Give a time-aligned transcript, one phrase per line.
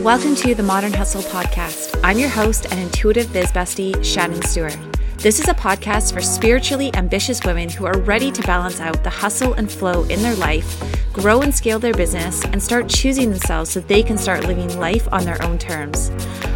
[0.00, 2.00] Welcome to the Modern Hustle Podcast.
[2.02, 4.78] I'm your host and intuitive biz bestie, Shannon Stewart.
[5.18, 9.10] This is a podcast for spiritually ambitious women who are ready to balance out the
[9.10, 10.82] hustle and flow in their life,
[11.12, 15.06] grow and scale their business, and start choosing themselves so they can start living life
[15.12, 16.10] on their own terms.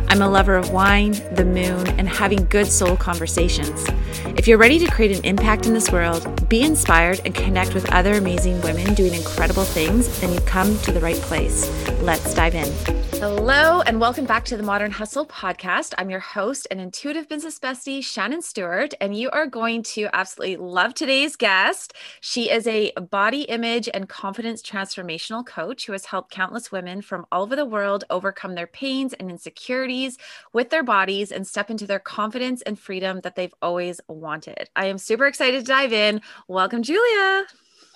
[0.08, 3.84] I'm a lover of wine, the moon, and having good soul conversations.
[4.38, 7.92] If you're ready to create an impact in this world, be inspired, and connect with
[7.92, 11.68] other amazing women doing incredible things, then you've come to the right place.
[12.00, 12.72] Let's dive in.
[13.18, 15.94] Hello, and welcome back to the Modern Hustle podcast.
[15.96, 20.56] I'm your host and intuitive business bestie, Shannon Stewart, and you are going to absolutely
[20.56, 21.94] love today's guest.
[22.20, 27.24] She is a body image and confidence transformational coach who has helped countless women from
[27.32, 30.18] all over the world overcome their pains and insecurities
[30.52, 34.68] with their bodies and step into their confidence and freedom that they've always wanted.
[34.76, 36.20] I am super excited to dive in.
[36.48, 37.46] Welcome, Giulia.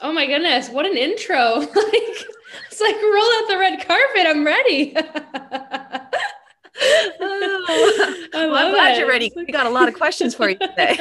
[0.01, 1.57] Oh my goodness, what an intro.
[1.57, 2.27] like
[2.71, 4.27] it's like roll out the red carpet.
[4.27, 4.95] I'm ready.
[7.21, 7.69] oh,
[8.33, 8.99] well, I'm glad it.
[8.99, 9.31] you're ready.
[9.37, 10.97] We got a lot of questions for you today.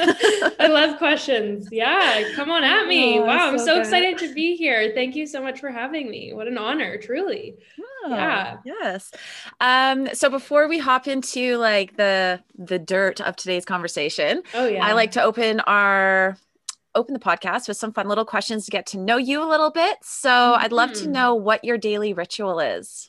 [0.60, 1.68] I love questions.
[1.72, 3.18] Yeah, come on at me.
[3.18, 4.92] Oh, wow, I'm so, so excited to be here.
[4.94, 6.34] Thank you so much for having me.
[6.34, 7.54] What an honor, truly.
[8.04, 8.58] Oh, yeah.
[8.64, 9.10] Yes.
[9.60, 14.84] Um, so before we hop into like the the dirt of today's conversation, oh yeah,
[14.84, 16.36] I like to open our
[16.94, 19.70] open the podcast with some fun little questions to get to know you a little
[19.70, 19.98] bit.
[20.02, 20.64] So mm-hmm.
[20.64, 21.12] I'd love to mm-hmm.
[21.12, 23.08] know what your daily ritual is.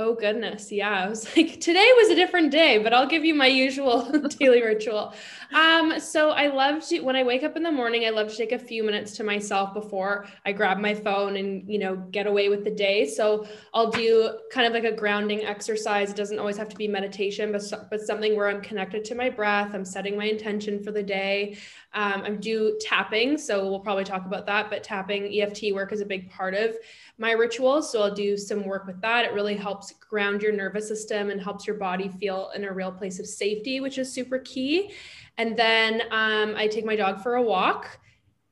[0.00, 1.04] Oh goodness, yeah.
[1.04, 4.62] I was like, today was a different day, but I'll give you my usual daily
[4.62, 5.12] ritual.
[5.52, 8.36] Um, so I love to when I wake up in the morning, I love to
[8.36, 12.26] take a few minutes to myself before I grab my phone and you know get
[12.26, 13.06] away with the day.
[13.06, 16.08] So I'll do kind of like a grounding exercise.
[16.08, 19.28] It doesn't always have to be meditation, but but something where I'm connected to my
[19.28, 19.74] breath.
[19.74, 21.58] I'm setting my intention for the day.
[21.92, 24.70] Um, I do tapping, so we'll probably talk about that.
[24.70, 26.76] But tapping EFT work is a big part of
[27.18, 27.90] my rituals.
[27.90, 29.24] So I'll do some work with that.
[29.24, 32.92] It really helps ground your nervous system and helps your body feel in a real
[32.92, 34.92] place of safety, which is super key.
[35.36, 37.98] And then um, I take my dog for a walk.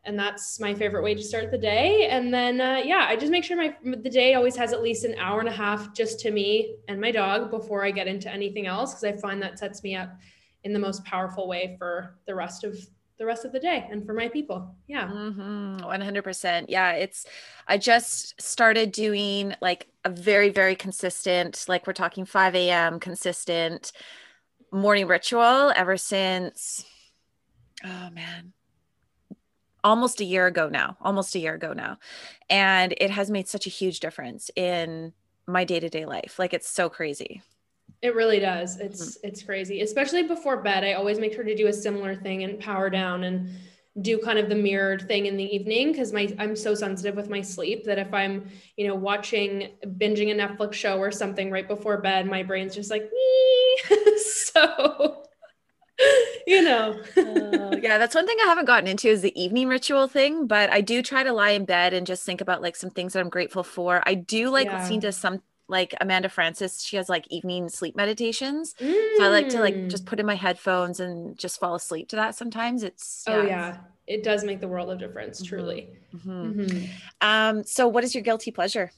[0.04, 2.08] And that's my favorite way to start the day.
[2.08, 5.04] And then, uh, yeah, I just make sure my the day always has at least
[5.04, 8.32] an hour and a half just to me and my dog before I get into
[8.32, 10.16] anything else, because I find that sets me up
[10.64, 12.78] in the most powerful way for the rest of
[13.18, 14.74] the rest of the day and for my people.
[14.86, 15.08] Yeah.
[15.08, 15.84] Mm-hmm.
[15.84, 16.66] 100%.
[16.68, 16.92] Yeah.
[16.92, 17.26] It's,
[17.66, 23.00] I just started doing like a very, very consistent, like we're talking 5 a.m.
[23.00, 23.92] consistent
[24.70, 26.84] morning ritual ever since,
[27.84, 28.52] oh man,
[29.82, 31.98] almost a year ago now, almost a year ago now.
[32.50, 35.12] And it has made such a huge difference in
[35.46, 36.38] my day to day life.
[36.38, 37.42] Like it's so crazy.
[38.00, 38.78] It really does.
[38.78, 39.28] It's mm-hmm.
[39.28, 39.80] it's crazy.
[39.80, 43.24] Especially before bed, I always make sure to do a similar thing and power down
[43.24, 43.50] and
[44.00, 47.28] do kind of the mirrored thing in the evening because my I'm so sensitive with
[47.28, 51.66] my sleep that if I'm, you know, watching binging a Netflix show or something right
[51.66, 53.10] before bed, my brain's just like
[54.16, 55.24] so
[56.46, 57.00] you know.
[57.16, 60.70] uh, yeah, that's one thing I haven't gotten into is the evening ritual thing, but
[60.70, 63.20] I do try to lie in bed and just think about like some things that
[63.20, 64.02] I'm grateful for.
[64.06, 64.80] I do like yeah.
[64.80, 68.74] listening to some like Amanda Frances, she has like evening sleep meditations.
[68.80, 69.16] Mm.
[69.16, 70.08] So I like to like just mm.
[70.08, 72.82] put in my headphones and just fall asleep to that sometimes.
[72.82, 73.76] It's oh, yeah, oh yeah.
[74.06, 75.54] It does make the world of difference, mm-hmm.
[75.54, 75.88] truly.
[76.14, 76.60] Mm-hmm.
[76.60, 76.86] Mm-hmm.
[77.20, 78.90] Um, so what is your guilty pleasure?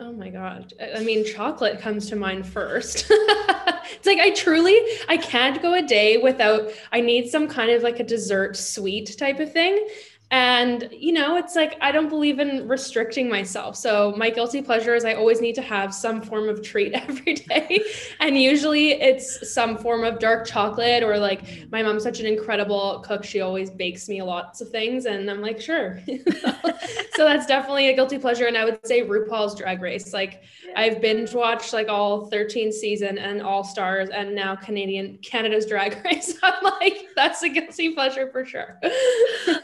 [0.00, 0.72] Oh my god.
[0.96, 3.06] I mean, chocolate comes to mind first.
[3.10, 4.76] it's like I truly
[5.08, 9.16] I can't go a day without I need some kind of like a dessert sweet
[9.16, 9.86] type of thing.
[10.30, 13.76] And, you know, it's like I don't believe in restricting myself.
[13.76, 17.34] So, my guilty pleasure is I always need to have some form of treat every
[17.34, 17.84] day.
[18.20, 23.04] and usually it's some form of dark chocolate, or like my mom's such an incredible
[23.06, 23.22] cook.
[23.22, 25.06] She always bakes me lots of things.
[25.06, 26.00] And I'm like, sure.
[27.14, 28.46] so, that's definitely a guilty pleasure.
[28.46, 30.12] And I would say RuPaul's Drag Race.
[30.12, 30.42] Like.
[30.76, 36.02] I've binge watched like all 13 season and All Stars and now Canadian Canada's Drag
[36.04, 36.36] Race.
[36.42, 38.78] I'm like, that's a guilty pleasure for sure.
[38.82, 39.62] oh,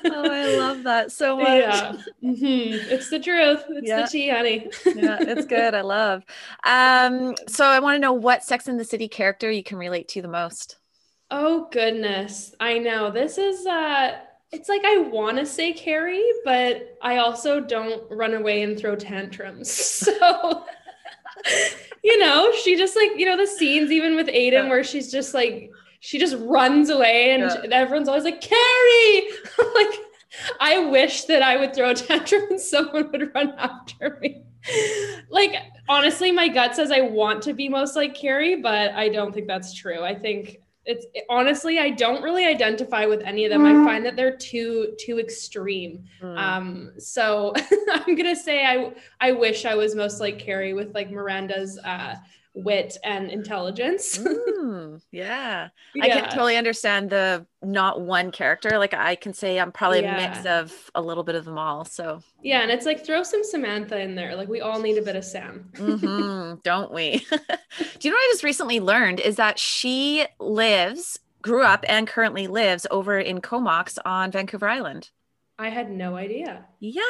[0.55, 1.47] I love that so much.
[1.47, 1.93] Yeah.
[2.23, 2.93] Mm-hmm.
[2.93, 3.64] It's the truth.
[3.69, 4.02] It's yeah.
[4.02, 4.70] the tea, honey.
[4.87, 5.75] yeah, it's good.
[5.75, 6.25] I love.
[6.64, 10.08] Um, so I want to know what Sex in the City character you can relate
[10.08, 10.76] to the most.
[11.31, 12.55] Oh goodness.
[12.58, 13.11] I know.
[13.11, 14.19] This is uh
[14.52, 18.96] it's like I want to say Carrie, but I also don't run away and throw
[18.96, 20.06] tantrums.
[20.20, 20.64] So
[22.03, 24.70] you know, she just like, you know, the scenes even with Aidan yeah.
[24.70, 25.70] where she's just like
[26.00, 27.70] she just runs away and yeah.
[27.73, 29.29] everyone's always like, Carrie!
[29.75, 30.00] like
[30.59, 34.43] I wish that I would throw a tantrum and someone would run after me.
[35.31, 35.55] like
[35.88, 39.47] honestly, my gut says I want to be most like Carrie, but I don't think
[39.47, 40.03] that's true.
[40.03, 43.65] I think it's honestly I don't really identify with any of them.
[43.65, 46.05] I find that they're too too extreme.
[46.23, 46.38] Mm.
[46.38, 47.53] Um, so
[47.93, 52.17] I'm gonna say I I wish I was most like Carrie with like Miranda's uh
[52.55, 54.19] wit and intelligence.
[54.19, 55.69] mm, yeah.
[55.94, 56.05] yeah.
[56.05, 58.79] I can totally understand the not one character.
[58.79, 60.17] Like I can say I'm probably yeah.
[60.17, 61.85] a mix of a little bit of them all.
[61.85, 64.35] So yeah, and it's like throw some Samantha in there.
[64.37, 65.70] Like we all need a bit of Sam.
[65.75, 67.25] mm-hmm, don't we?
[67.31, 72.06] Do you know what I just recently learned is that she lives, grew up, and
[72.06, 75.11] currently lives over in Comox on Vancouver Island.
[75.58, 76.64] I had no idea.
[76.81, 77.03] Yeah.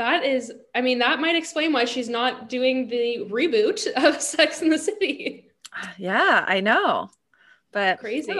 [0.00, 4.62] That is, I mean, that might explain why she's not doing the reboot of Sex
[4.62, 5.44] in the City.
[5.98, 7.10] Yeah, I know.
[7.70, 8.34] But crazy.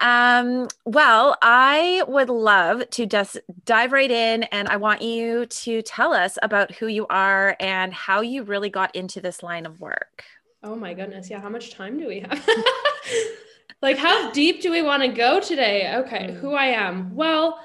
[0.00, 5.80] Um, well, I would love to just dive right in and I want you to
[5.82, 9.80] tell us about who you are and how you really got into this line of
[9.80, 10.24] work.
[10.64, 11.30] Oh my goodness.
[11.30, 11.40] Yeah.
[11.40, 12.48] How much time do we have?
[13.80, 15.94] like, how deep do we want to go today?
[15.98, 16.30] Okay.
[16.30, 16.40] Mm.
[16.40, 17.14] Who I am.
[17.14, 17.60] Well,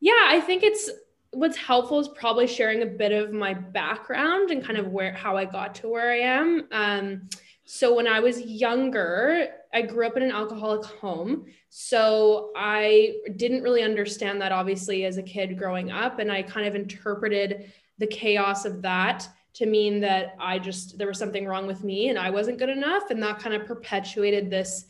[0.00, 0.90] yeah, I think it's
[1.32, 5.36] what's helpful is probably sharing a bit of my background and kind of where how
[5.36, 6.68] I got to where I am.
[6.72, 7.28] Um,
[7.64, 11.44] so when I was younger, I grew up in an alcoholic home.
[11.68, 16.18] So I didn't really understand that obviously as a kid growing up.
[16.18, 21.08] And I kind of interpreted the chaos of that to mean that I just there
[21.08, 23.10] was something wrong with me and I wasn't good enough.
[23.10, 24.86] And that kind of perpetuated this,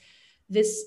[0.48, 0.84] this,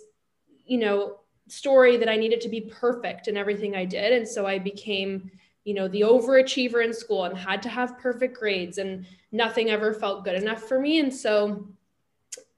[0.66, 1.21] you know,
[1.52, 4.14] story that I needed to be perfect in everything I did.
[4.14, 5.30] And so I became,
[5.66, 9.94] you know, the overachiever in school and had to have perfect grades and nothing ever
[9.94, 11.00] felt good enough for me.
[11.00, 11.68] And so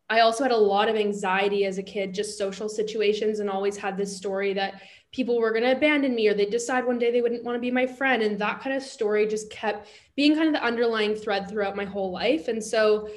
[0.09, 3.77] I also had a lot of anxiety as a kid, just social situations, and always
[3.77, 4.81] had this story that
[5.11, 7.59] people were going to abandon me or they'd decide one day they wouldn't want to
[7.59, 8.21] be my friend.
[8.21, 11.85] And that kind of story just kept being kind of the underlying thread throughout my
[11.85, 12.47] whole life.
[12.47, 13.09] And so,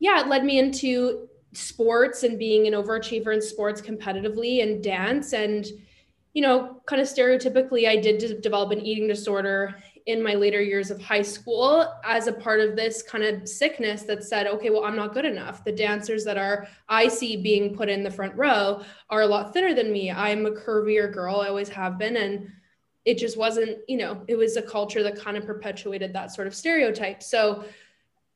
[0.00, 5.32] yeah, it led me into sports and being an overachiever in sports competitively and dance.
[5.32, 5.66] And
[6.34, 10.90] you know kind of stereotypically i did develop an eating disorder in my later years
[10.90, 14.84] of high school as a part of this kind of sickness that said okay well
[14.84, 15.64] i'm not good enough.
[15.64, 19.52] The dancers that are i see being put in the front row are a lot
[19.52, 20.10] thinner than me.
[20.10, 21.40] I'm a curvier girl.
[21.40, 22.16] I always have been.
[22.16, 22.50] And
[23.04, 26.46] it just wasn't you know it was a culture that kind of perpetuated that sort
[26.46, 27.22] of stereotype.
[27.22, 27.64] So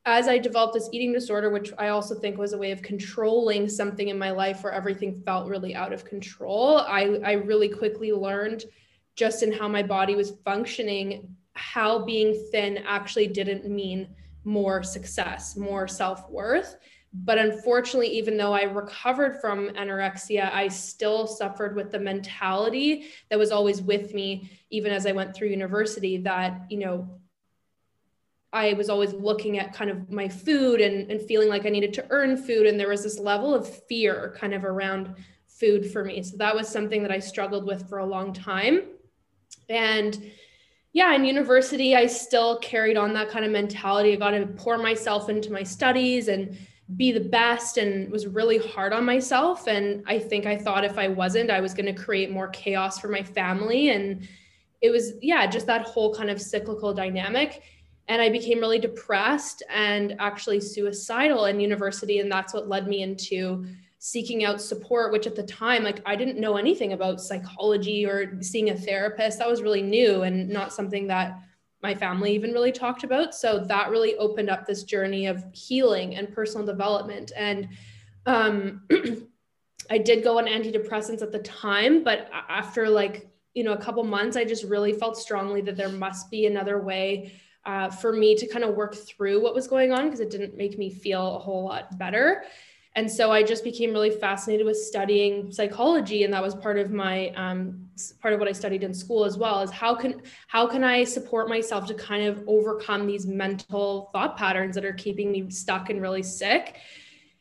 [0.08, 3.68] as I developed this eating disorder, which I also think was a way of controlling
[3.68, 8.12] something in my life where everything felt really out of control, I, I really quickly
[8.12, 8.64] learned
[9.16, 14.08] just in how my body was functioning, how being thin actually didn't mean
[14.44, 16.76] more success, more self worth.
[17.12, 23.38] But unfortunately, even though I recovered from anorexia, I still suffered with the mentality that
[23.38, 27.18] was always with me, even as I went through university, that, you know,
[28.52, 31.92] I was always looking at kind of my food and, and feeling like I needed
[31.94, 32.66] to earn food.
[32.66, 35.14] And there was this level of fear kind of around
[35.46, 36.22] food for me.
[36.22, 38.82] So that was something that I struggled with for a long time.
[39.68, 40.30] And
[40.94, 44.14] yeah, in university, I still carried on that kind of mentality.
[44.14, 46.56] I got to pour myself into my studies and
[46.96, 49.66] be the best and was really hard on myself.
[49.66, 52.98] And I think I thought if I wasn't, I was going to create more chaos
[52.98, 53.90] for my family.
[53.90, 54.26] And
[54.80, 57.62] it was, yeah, just that whole kind of cyclical dynamic
[58.08, 62.20] and I became really depressed and actually suicidal in university.
[62.20, 63.66] And that's what led me into
[63.98, 68.40] seeking out support, which at the time, like I didn't know anything about psychology or
[68.40, 69.38] seeing a therapist.
[69.38, 71.38] That was really new and not something that
[71.82, 73.34] my family even really talked about.
[73.34, 77.32] So that really opened up this journey of healing and personal development.
[77.36, 77.68] And
[78.24, 78.82] um,
[79.90, 84.02] I did go on antidepressants at the time, but after like, you know, a couple
[84.04, 87.32] months, I just really felt strongly that there must be another way
[87.68, 90.56] uh, for me to kind of work through what was going on because it didn't
[90.56, 92.44] make me feel a whole lot better.
[92.96, 96.90] And so I just became really fascinated with studying psychology, and that was part of
[96.90, 97.86] my um,
[98.22, 99.60] part of what I studied in school as well.
[99.60, 104.38] Is how can how can I support myself to kind of overcome these mental thought
[104.38, 106.78] patterns that are keeping me stuck and really sick?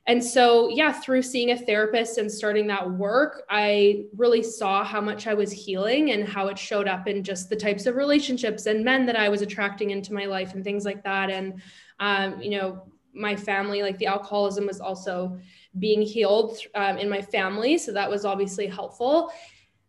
[0.08, 5.02] And so, yeah, through seeing a therapist and starting that work, I really saw how
[5.02, 8.68] much I was healing and how it showed up in just the types of relationships
[8.68, 11.30] and men that I was attracting into my life and things like that.
[11.30, 11.62] And,
[12.00, 12.84] um, you know,
[13.14, 15.38] my family, like the alcoholism was also
[15.78, 17.78] being healed um, in my family.
[17.78, 19.30] So that was obviously helpful.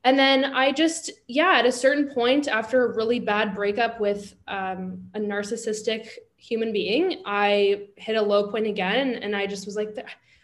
[0.02, 4.34] And then I just, yeah, at a certain point after a really bad breakup with
[4.48, 6.08] um, a narcissistic
[6.38, 9.16] human being, I hit a low point again.
[9.16, 9.97] And I just was like,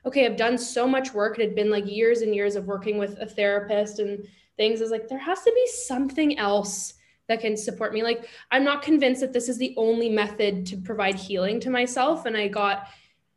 [0.04, 1.38] okay, I've done so much work.
[1.38, 4.80] It had been like years and years of working with a therapist and things.
[4.80, 6.94] I was like, there has to be something else
[7.28, 8.02] that can support me.
[8.02, 12.26] Like, I'm not convinced that this is the only method to provide healing to myself.
[12.26, 12.88] And I got,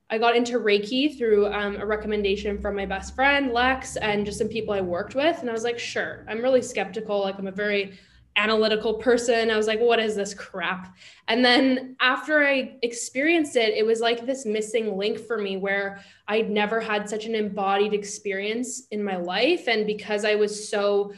[0.10, 4.40] I got into Reiki through um, a recommendation from my best friend Lex and just
[4.40, 5.40] some people I worked with.
[5.40, 7.22] And I was like, sure, I'm really skeptical.
[7.22, 7.98] Like, I'm a very
[8.38, 9.50] analytical person.
[9.50, 10.96] I was like, what is this crap?
[11.28, 16.00] And then after I experienced it, it was like this missing link for me where
[16.28, 19.68] I'd never had such an embodied experience in my life.
[19.68, 21.14] And because I was so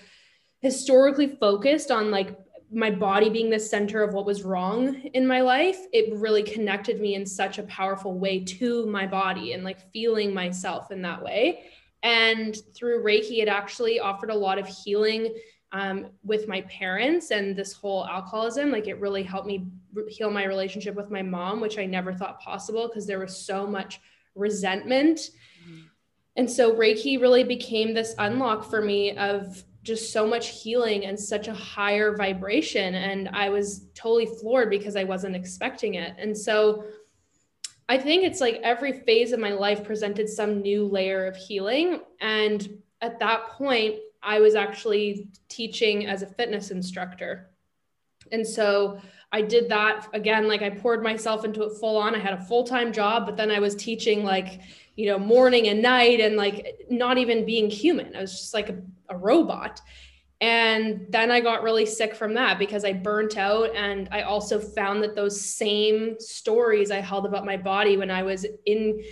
[0.62, 2.38] historically focused on like
[2.72, 7.02] my body being the center of what was wrong in my life, it really connected
[7.02, 11.22] me in such a powerful way to my body and like feeling myself in that
[11.22, 11.64] way.
[12.04, 15.34] And through Reiki, it actually offered a lot of healing
[15.72, 18.72] um, with my parents and this whole alcoholism.
[18.72, 19.68] Like it really helped me
[20.08, 23.68] heal my relationship with my mom, which I never thought possible because there was so
[23.68, 24.02] much
[24.36, 25.20] resentment.
[25.20, 25.82] Mm-hmm.
[26.38, 31.20] And so Reiki really became this unlock for me of just so much healing and
[31.20, 32.96] such a higher vibration.
[32.96, 36.16] And I was totally floored because I wasn't expecting it.
[36.18, 36.86] And so
[37.88, 42.02] I think it's like every phase of my life presented some new layer of healing.
[42.22, 47.50] And at that point, I was actually teaching as a fitness instructor.
[48.32, 49.00] And so
[49.32, 52.16] I did that again, like I poured myself into it full on.
[52.16, 54.62] I had a full time job, but then I was teaching like,
[54.96, 58.16] you know, morning and night and like not even being human.
[58.16, 59.82] I was just like a, a robot.
[60.42, 63.76] And then I got really sick from that because I burnt out.
[63.76, 68.24] And I also found that those same stories I held about my body when I
[68.24, 69.04] was in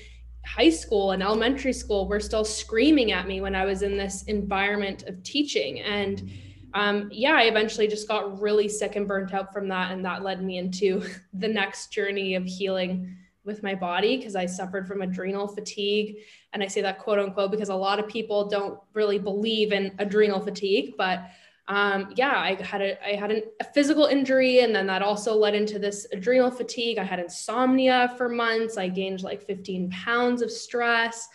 [0.47, 4.23] high school and elementary school were still screaming at me when I was in this
[4.23, 5.81] environment of teaching.
[5.81, 6.31] And
[6.73, 9.91] um, yeah, I eventually just got really sick and burnt out from that.
[9.91, 14.45] And that led me into the next journey of healing with my body because I
[14.45, 16.17] suffered from adrenal fatigue.
[16.53, 19.93] And I say that quote unquote because a lot of people don't really believe in
[19.99, 21.23] adrenal fatigue, but
[21.69, 25.35] um, yeah, I had a I had an, a physical injury, and then that also
[25.35, 26.97] led into this adrenal fatigue.
[26.97, 28.77] I had insomnia for months.
[28.77, 31.27] I gained like 15 pounds of stress,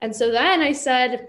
[0.00, 1.28] and so then I said,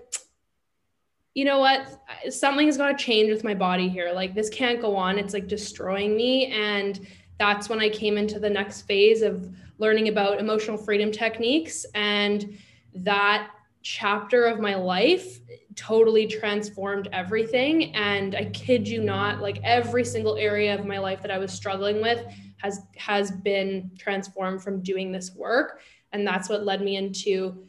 [1.35, 4.11] you know what, something's got to change with my body here.
[4.11, 5.19] Like this can't go on.
[5.19, 7.05] It's like destroying me, and
[7.37, 12.57] that's when I came into the next phase of learning about emotional freedom techniques and
[12.95, 15.39] that chapter of my life
[15.75, 17.95] totally transformed everything.
[17.95, 21.51] And i kid you not like every single area of my life that i was
[21.51, 22.25] struggling with
[22.57, 25.81] has has been transformed from doing this work.
[26.13, 27.63] And that's what led me into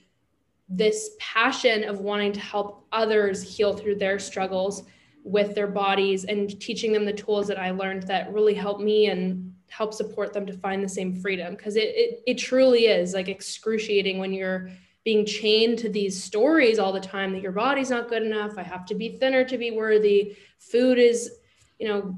[0.68, 4.84] this passion of wanting to help others heal through their struggles
[5.24, 9.06] with their bodies and teaching them the tools that I learned that really helped me
[9.06, 11.54] and help support them to find the same freedom.
[11.54, 14.70] Because it, it it truly is like excruciating when you're
[15.04, 18.56] being chained to these stories all the time that your body's not good enough.
[18.56, 20.36] I have to be thinner to be worthy.
[20.58, 21.38] Food is,
[21.78, 22.16] you know,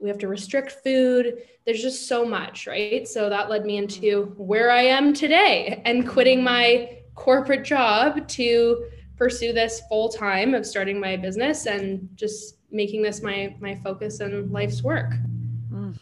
[0.00, 1.42] we have to restrict food.
[1.64, 3.06] There's just so much, right?
[3.06, 8.86] So that led me into where I am today and quitting my corporate job to
[9.16, 14.20] pursue this full time of starting my business and just making this my my focus
[14.20, 15.12] and life's work.
[15.70, 15.98] Mm.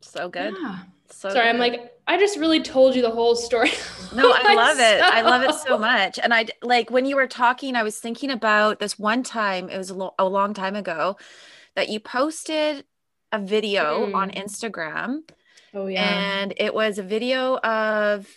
[0.00, 0.54] So good.
[0.60, 0.78] Yeah.
[1.10, 1.48] So Sorry, good.
[1.50, 3.70] I'm like I just really told you the whole story.
[4.14, 5.00] No, I love it.
[5.02, 6.20] I love it so much.
[6.22, 9.76] And I like when you were talking, I was thinking about this one time, it
[9.76, 11.16] was a, lo- a long time ago,
[11.74, 12.84] that you posted
[13.32, 14.14] a video mm.
[14.14, 15.22] on Instagram.
[15.74, 16.02] Oh, yeah.
[16.02, 18.28] And it was a video of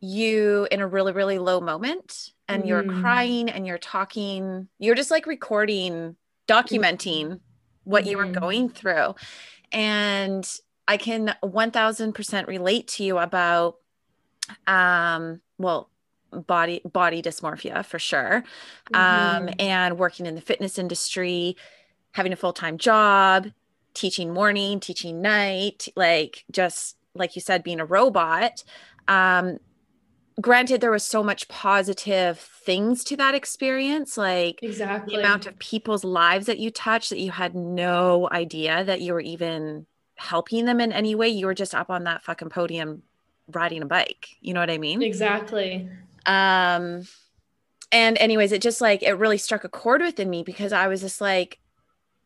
[0.00, 2.66] you in a really, really low moment and mm.
[2.66, 6.16] you're crying and you're talking, you're just like recording,
[6.48, 7.38] documenting
[7.84, 8.10] what mm.
[8.10, 8.40] you were mm-hmm.
[8.40, 9.14] going through.
[9.70, 10.50] And
[10.88, 13.76] I can 1000% relate to you about
[14.66, 15.90] um well
[16.32, 18.42] body body dysmorphia for sure.
[18.92, 19.46] Mm-hmm.
[19.48, 21.56] um and working in the fitness industry
[22.12, 23.48] having a full-time job
[23.92, 28.64] teaching morning teaching night like just like you said being a robot.
[29.06, 29.58] Um
[30.40, 35.58] granted there was so much positive things to that experience like exactly the amount of
[35.58, 39.84] people's lives that you touched that you had no idea that you were even
[40.18, 41.28] helping them in any way.
[41.28, 43.02] You were just up on that fucking podium
[43.52, 44.28] riding a bike.
[44.40, 45.02] You know what I mean?
[45.02, 45.88] Exactly.
[46.26, 47.04] Um,
[47.90, 51.00] and anyways, it just like it really struck a chord within me because I was
[51.00, 51.58] just like,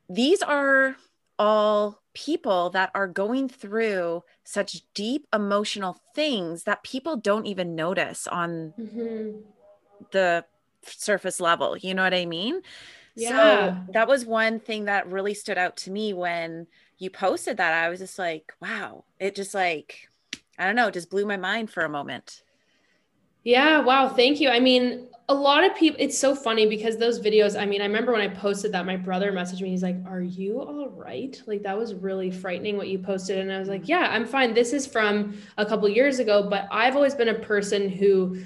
[0.09, 0.97] these are
[1.39, 8.27] all people that are going through such deep emotional things that people don't even notice
[8.27, 9.39] on mm-hmm.
[10.11, 10.45] the
[10.85, 11.77] surface level.
[11.77, 12.63] You know what I mean?
[13.15, 13.29] Yeah.
[13.87, 16.67] So that was one thing that really stood out to me when
[17.03, 20.09] you posted that, I was just like, wow, it just like,
[20.57, 22.43] I don't know, just blew my mind for a moment.
[23.43, 24.49] Yeah, wow, thank you.
[24.51, 27.87] I mean, a lot of people, it's so funny because those videos, I mean, I
[27.87, 31.41] remember when I posted that, my brother messaged me, he's like, Are you all right?
[31.47, 33.39] Like, that was really frightening what you posted.
[33.39, 34.55] And I was like, Yeah, I'm fine.
[34.55, 38.45] This is from a couple years ago, but I've always been a person who,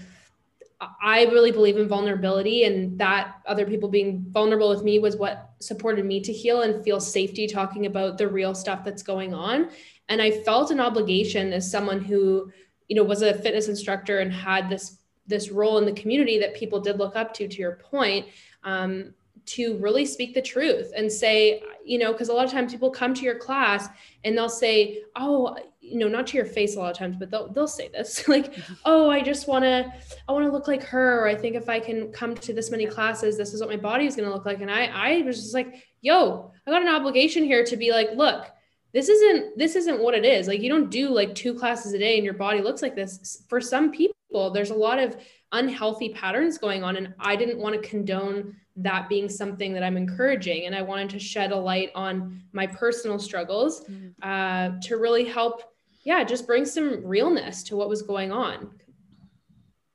[0.81, 5.46] I really believe in vulnerability, and that other people being vulnerable with me was what
[5.61, 9.71] supported me to heal and feel safety talking about the real stuff that's going on.
[10.09, 12.51] And I felt an obligation as someone who,
[12.89, 14.99] you know, was a fitness instructor and had this
[15.29, 17.49] this role in the community that people did look up to.
[17.49, 18.27] To your point,
[18.63, 19.13] um,
[19.47, 22.91] to really speak the truth and say, you know, because a lot of times people
[22.91, 23.89] come to your class
[24.25, 27.31] and they'll say, oh, you know, not to your face a lot of times, but
[27.31, 29.93] they'll they'll say this like, oh, I just want to,
[30.29, 32.71] I want to look like her, or I think if I can come to this
[32.71, 34.61] many classes, this is what my body is going to look like.
[34.61, 38.11] And I I was just like, yo, I got an obligation here to be like,
[38.15, 38.47] look,
[38.93, 40.49] this isn't this isn't what it is.
[40.49, 43.45] Like you don't do like two classes a day and your body looks like this.
[43.49, 45.17] For some people, there's a lot of
[45.53, 49.97] unhealthy patterns going on, and I didn't want to condone that being something that I'm
[49.97, 50.67] encouraging.
[50.67, 54.13] And I wanted to shed a light on my personal struggles mm.
[54.23, 55.63] uh, to really help
[56.07, 58.71] yeah, just bring some realness to what was going on.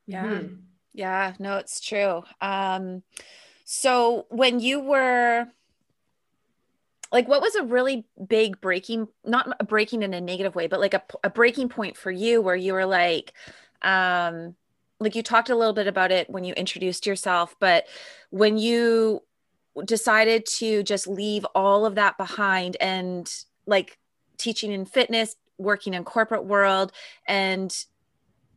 [0.07, 0.25] Yeah.
[0.25, 0.55] Mm-hmm.
[0.93, 2.23] Yeah, no, it's true.
[2.41, 3.01] Um,
[3.63, 5.47] so when you were
[7.13, 10.79] like what was a really big breaking not a breaking in a negative way but
[10.79, 13.33] like a, a breaking point for you where you were like
[13.81, 14.55] um
[15.01, 17.87] like you talked a little bit about it when you introduced yourself but
[18.29, 19.21] when you
[19.85, 23.97] decided to just leave all of that behind and like
[24.37, 26.91] teaching in fitness working in corporate world
[27.27, 27.85] and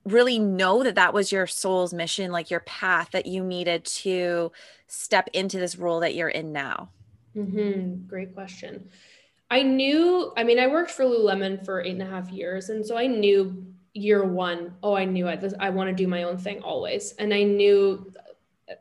[0.04, 4.52] really know that that was your soul's mission like your path that you needed to
[4.86, 6.90] step into this role that you're in now
[7.34, 8.06] mm-hmm.
[8.06, 8.88] great question
[9.50, 12.84] i knew i mean i worked for lululemon for eight and a half years and
[12.84, 16.36] so i knew year one oh i knew it i want to do my own
[16.36, 17.12] thing always.
[17.12, 18.12] And i knew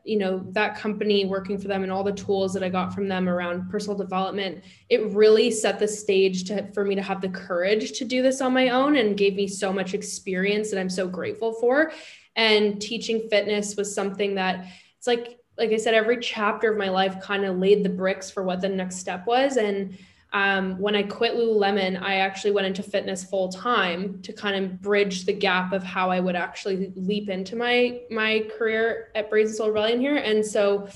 [0.02, 3.06] you know that company working for them and all the tools that i got from
[3.06, 7.28] them around personal development it really set the stage to, for me to have the
[7.28, 10.90] courage to do this on my own and gave me so much experience that i'm
[10.90, 11.92] so grateful for.
[12.36, 14.66] And teaching fitness was something that
[14.98, 18.30] it's like like i said every chapter of my life kind of laid the bricks
[18.30, 19.56] for what the next step was.
[19.56, 19.96] And
[20.34, 24.82] um, when I quit Lululemon, I actually went into fitness full time to kind of
[24.82, 29.54] bridge the gap of how I would actually leap into my my career at Brazen
[29.54, 30.16] Soul Rebellion here.
[30.16, 30.88] And so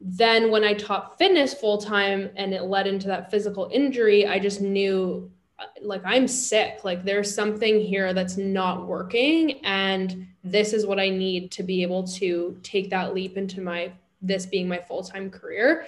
[0.00, 4.38] then when I taught fitness full time and it led into that physical injury, I
[4.38, 6.82] just knew uh, like I'm sick.
[6.82, 11.82] Like there's something here that's not working and this is what I need to be
[11.82, 15.84] able to take that leap into my this being my full-time career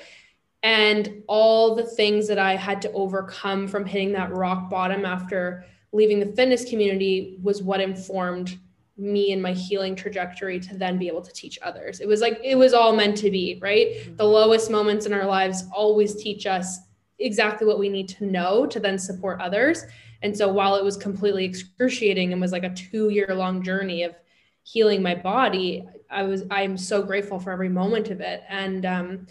[0.65, 5.67] and all the things that I had to overcome from hitting that rock bottom after
[5.93, 8.59] leaving the fitness community was what informed
[8.97, 12.01] me and my healing trajectory to then be able to teach others.
[12.01, 13.89] It was like it was all meant to be, right?
[13.89, 14.17] Mm-hmm.
[14.17, 16.79] The lowest moments in our lives always teach us
[17.19, 19.85] exactly what we need to know to then support others.
[20.23, 24.15] And so while it was completely excruciating and was like a 2-year long journey of
[24.63, 29.27] healing my body, I was I'm so grateful for every moment of it and um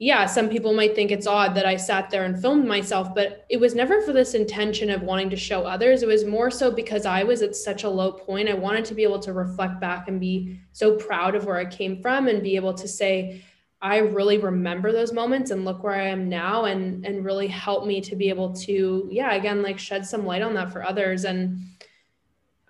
[0.00, 3.46] yeah, some people might think it's odd that I sat there and filmed myself, but
[3.48, 6.02] it was never for this intention of wanting to show others.
[6.02, 8.48] It was more so because I was at such a low point.
[8.48, 11.64] I wanted to be able to reflect back and be so proud of where I
[11.64, 13.44] came from and be able to say,
[13.80, 17.86] I really remember those moments and look where I am now and and really help
[17.86, 21.24] me to be able to, yeah, again, like shed some light on that for others.
[21.24, 21.58] And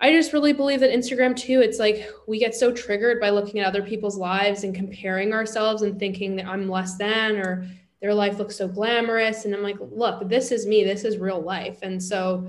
[0.04, 3.60] I just really believe that Instagram too, it's like we get so triggered by looking
[3.60, 7.66] at other people's lives and comparing ourselves and thinking that I'm less than or
[8.02, 9.46] their life looks so glamorous.
[9.46, 11.78] And I'm like, look, this is me, this is real life.
[11.80, 12.46] And so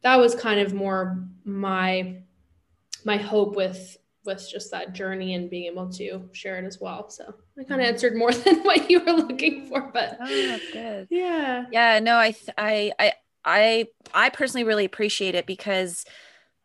[0.00, 2.16] that was kind of more my
[3.04, 7.10] my hope with with just that journey and being able to share it as well.
[7.10, 7.24] So
[7.58, 7.92] I kind of mm-hmm.
[7.92, 11.08] answered more than what you were looking for, but oh, that's good.
[11.10, 11.66] Yeah.
[11.70, 11.98] Yeah.
[11.98, 13.12] No, I, I, I,
[13.44, 16.06] I, I personally really appreciate it because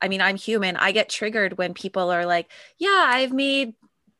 [0.01, 0.75] I mean, I'm human.
[0.77, 3.75] I get triggered when people are like, yeah, I've made,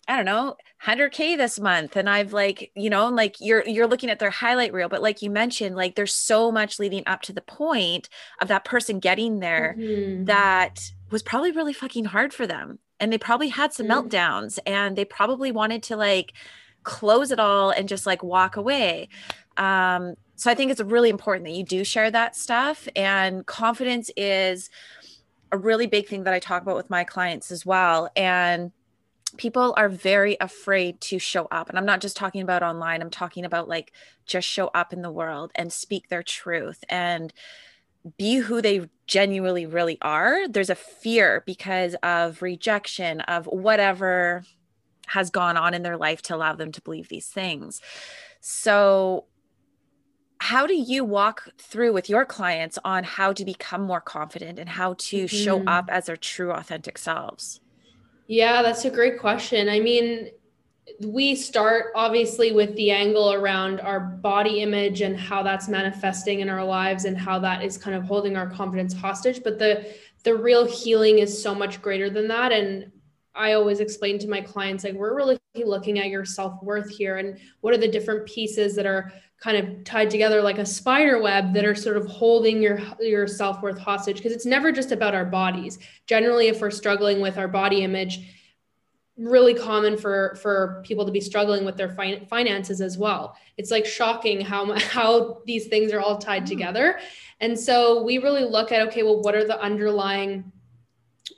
[0.08, 4.10] I don't know, 100k this month and I've like, you know, like you're you're looking
[4.10, 7.34] at their highlight reel, but like you mentioned, like there's so much leading up to
[7.34, 8.10] the point
[8.42, 10.26] of that person getting there mm-hmm.
[10.26, 12.80] that was probably really fucking hard for them.
[13.00, 14.08] And they probably had some mm-hmm.
[14.08, 16.34] meltdowns and they probably wanted to like
[16.84, 19.10] close it all and just like walk away.
[19.58, 24.10] Um so I think it's really important that you do share that stuff and confidence
[24.18, 24.72] is
[25.52, 28.10] a really big thing that I talk about with my clients as well.
[28.16, 28.72] And
[29.38, 31.70] people are very afraid to show up.
[31.70, 33.92] And I'm not just talking about online, I'm talking about like
[34.26, 37.34] just show up in the world and speak their truth and
[38.18, 40.48] be who they genuinely really are.
[40.48, 44.44] There's a fear because of rejection, of whatever
[45.08, 47.82] has gone on in their life to allow them to believe these things.
[48.40, 49.26] So
[50.42, 54.68] how do you walk through with your clients on how to become more confident and
[54.68, 55.28] how to mm-hmm.
[55.28, 57.60] show up as their true authentic selves
[58.28, 59.70] Yeah, that's a great question.
[59.70, 60.32] I mean,
[61.06, 66.50] we start obviously with the angle around our body image and how that's manifesting in
[66.50, 70.36] our lives and how that is kind of holding our confidence hostage but the the
[70.36, 72.92] real healing is so much greater than that and
[73.36, 77.18] i always explain to my clients like we're really looking at your self-worth here?
[77.18, 81.22] And what are the different pieces that are kind of tied together like a spider
[81.22, 84.18] web that are sort of holding your your self-worth hostage?
[84.18, 85.80] Because it's never just about our bodies.
[86.08, 88.22] Generally if we're struggling with our body image
[89.18, 93.36] really common for for people to be struggling with their fin- finances as well.
[93.58, 96.48] It's like shocking how how these things are all tied mm.
[96.48, 97.00] together.
[97.40, 100.52] And so we really look at okay well what are the underlying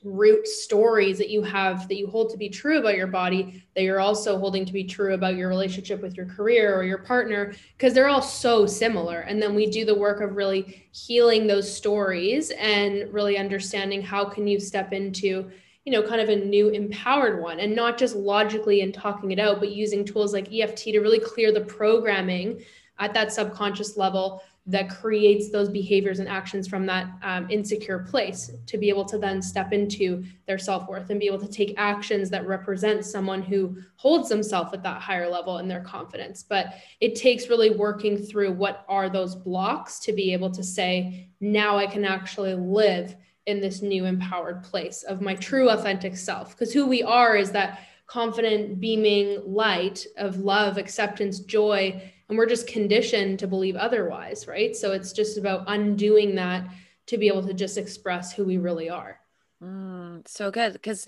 [0.04, 3.84] root stories that you have that you hold to be true about your body that
[3.84, 7.54] you're also holding to be true about your relationship with your career or your partner
[7.78, 9.22] because they're all so similar.
[9.22, 14.26] And then we do the work of really healing those stories and really understanding how
[14.26, 15.52] can you step into
[15.86, 17.60] you know, kind of a new empowered one.
[17.60, 21.20] And not just logically and talking it out, but using tools like EFT to really
[21.20, 22.64] clear the programming
[23.00, 28.49] at that subconscious level that creates those behaviors and actions from that um, insecure place
[28.65, 32.30] to be able to then step into their self-worth and be able to take actions
[32.30, 37.15] that represent someone who holds themselves at that higher level in their confidence but it
[37.15, 41.86] takes really working through what are those blocks to be able to say now i
[41.86, 46.52] can actually live in this new empowered place of my true authentic self.
[46.52, 52.12] Because who we are is that confident, beaming light of love, acceptance, joy.
[52.30, 54.76] And we're just conditioned to believe otherwise, right?
[54.76, 56.68] So it's just about undoing that
[57.08, 59.20] to be able to just express who we really are.
[59.62, 60.74] Mm, so good.
[60.74, 61.06] Because,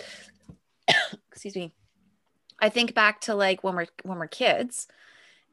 [1.31, 1.73] excuse me,
[2.59, 4.87] I think back to like when we're when we're kids,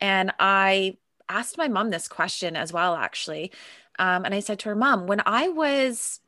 [0.01, 0.97] and I
[1.29, 3.53] asked my mom this question as well, actually.
[3.99, 6.21] Um, and I said to her, Mom, when I was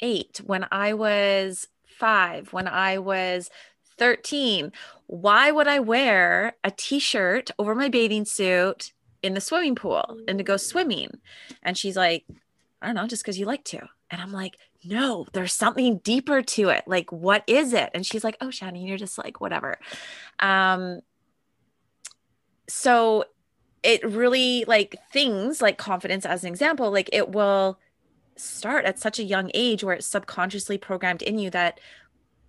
[0.00, 3.50] eight, when I was five, when I was
[3.98, 4.72] 13,
[5.08, 8.92] why would I wear a t shirt over my bathing suit
[9.22, 11.10] in the swimming pool and to go swimming?
[11.62, 12.24] And she's like,
[12.80, 13.80] I don't know, just because you like to.
[14.10, 16.84] And I'm like, no, there's something deeper to it.
[16.86, 17.90] Like, what is it?
[17.94, 19.78] And she's like, oh, Shannon, you're just like, whatever.
[20.40, 21.00] Um,
[22.68, 23.24] so
[23.82, 27.78] it really like things like confidence as an example, like it will
[28.36, 31.80] start at such a young age where it's subconsciously programmed in you that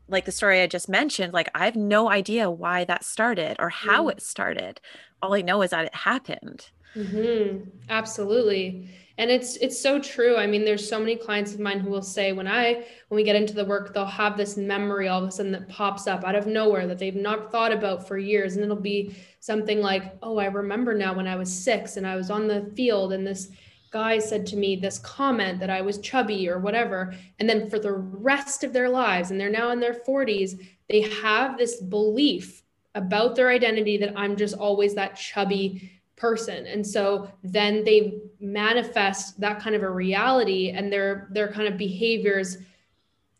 [0.10, 3.70] like the story I just mentioned, like I have no idea why that started or
[3.70, 4.12] how mm.
[4.12, 4.82] it started.
[5.22, 6.70] All I know is that it happened.
[6.96, 7.70] Mm-hmm.
[7.90, 8.90] Absolutely.
[9.18, 10.38] And it's it's so true.
[10.38, 13.24] I mean, there's so many clients of mine who will say when I when we
[13.24, 16.24] get into the work, they'll have this memory all of a sudden that pops up
[16.24, 18.56] out of nowhere that they've not thought about for years.
[18.56, 22.16] And it'll be something like, oh, I remember now when I was six and I
[22.16, 23.50] was on the field and this
[23.92, 27.14] guy said to me this comment that I was chubby or whatever.
[27.40, 31.02] And then for the rest of their lives, and they're now in their 40s, they
[31.02, 32.64] have this belief
[32.96, 36.68] about their identity that I'm just always that chubby person.
[36.68, 41.78] And so then they manifest that kind of a reality and their their kind of
[41.78, 42.58] behaviors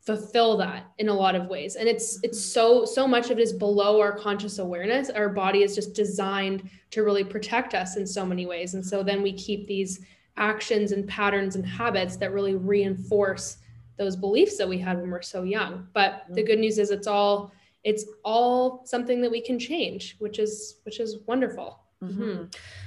[0.02, 3.42] fulfill that in a lot of ways and it's it's so so much of it
[3.42, 8.08] is below our conscious awareness our body is just designed to really protect us in
[8.08, 10.00] so many ways and so then we keep these
[10.40, 13.58] actions and patterns and habits that really reinforce
[13.98, 17.08] those beliefs that we had when we're so young but the good news is it's
[17.08, 17.52] all
[17.84, 22.24] it's all something that we can change which is which is wonderful mm-hmm.
[22.24, 22.44] Mm-hmm.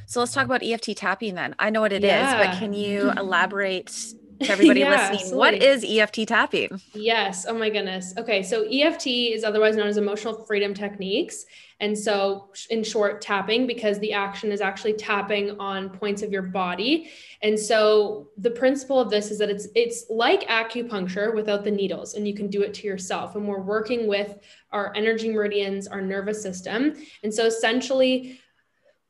[0.06, 2.40] so let's talk about eft tapping then i know what it yeah.
[2.40, 4.14] is, but can you elaborate
[4.48, 5.38] everybody yeah, listening absolutely.
[5.38, 9.96] what is eft tapping yes oh my goodness okay so eft is otherwise known as
[9.96, 11.46] emotional freedom techniques
[11.83, 16.42] and so, in short, tapping because the action is actually tapping on points of your
[16.42, 17.11] body.
[17.42, 22.14] And so, the principle of this is that it's it's like acupuncture without the needles,
[22.14, 23.35] and you can do it to yourself.
[23.35, 24.38] And we're working with
[24.70, 26.94] our energy meridians, our nervous system.
[27.24, 28.38] And so, essentially,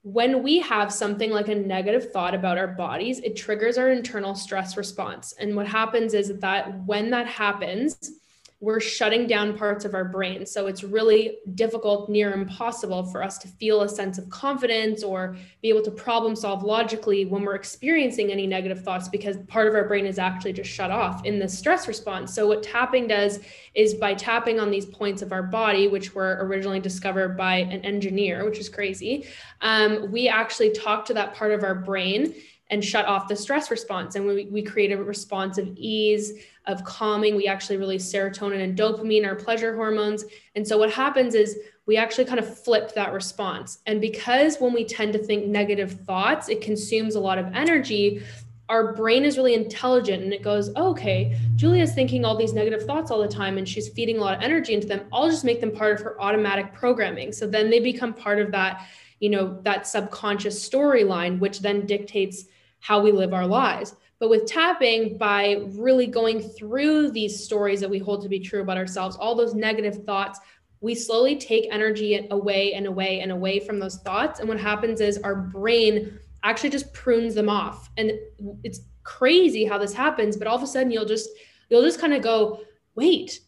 [0.02, 4.34] when we have something like a negative thought about our bodies, it triggers our internal
[4.34, 5.32] stress response.
[5.38, 8.10] And what happens is that when that happens,
[8.62, 10.46] we're shutting down parts of our brain.
[10.46, 15.36] So it's really difficult, near impossible for us to feel a sense of confidence or
[15.62, 19.74] be able to problem solve logically when we're experiencing any negative thoughts because part of
[19.74, 22.32] our brain is actually just shut off in the stress response.
[22.32, 23.40] So what tapping does
[23.74, 27.84] is by tapping on these points of our body, which were originally discovered by an
[27.84, 29.26] engineer, which is crazy,
[29.62, 32.32] um, we actually talk to that part of our brain
[32.72, 34.14] and shut off the stress response.
[34.14, 36.32] And we, we create a response of ease,
[36.66, 37.36] of calming.
[37.36, 40.24] We actually release serotonin and dopamine, our pleasure hormones.
[40.54, 43.78] And so what happens is we actually kind of flip that response.
[43.86, 48.22] And because when we tend to think negative thoughts, it consumes a lot of energy,
[48.68, 52.84] our brain is really intelligent and it goes, oh, okay, Giulia's thinking all these negative
[52.86, 55.06] thoughts all the time and she's feeding a lot of energy into them.
[55.12, 57.32] I'll just make them part of her automatic programming.
[57.32, 58.86] So then they become part of that,
[59.20, 62.46] you know, that subconscious storyline, which then dictates
[62.80, 63.94] how we live our lives.
[64.22, 68.62] But with tapping, by really going through these stories that we hold to be true
[68.62, 70.38] about ourselves, all those negative thoughts,
[70.80, 74.38] we slowly take energy away and away and away from those thoughts.
[74.38, 77.90] And what happens is our brain actually just prunes them off.
[77.96, 78.12] And
[78.62, 81.28] it's crazy how this happens, but all of a sudden you'll just
[81.68, 82.60] you'll just kind of go,
[82.94, 83.40] wait,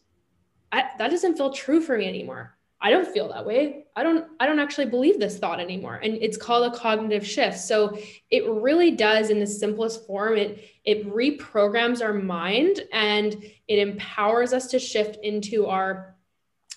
[0.73, 2.54] I, that doesn't feel true for me anymore.
[2.85, 3.85] I don't feel that way.
[3.95, 5.95] I don't I don't actually believe this thought anymore.
[5.95, 7.57] And it's called a cognitive shift.
[7.57, 7.97] So
[8.29, 14.53] it really does in the simplest form it it reprograms our mind and it empowers
[14.53, 16.15] us to shift into our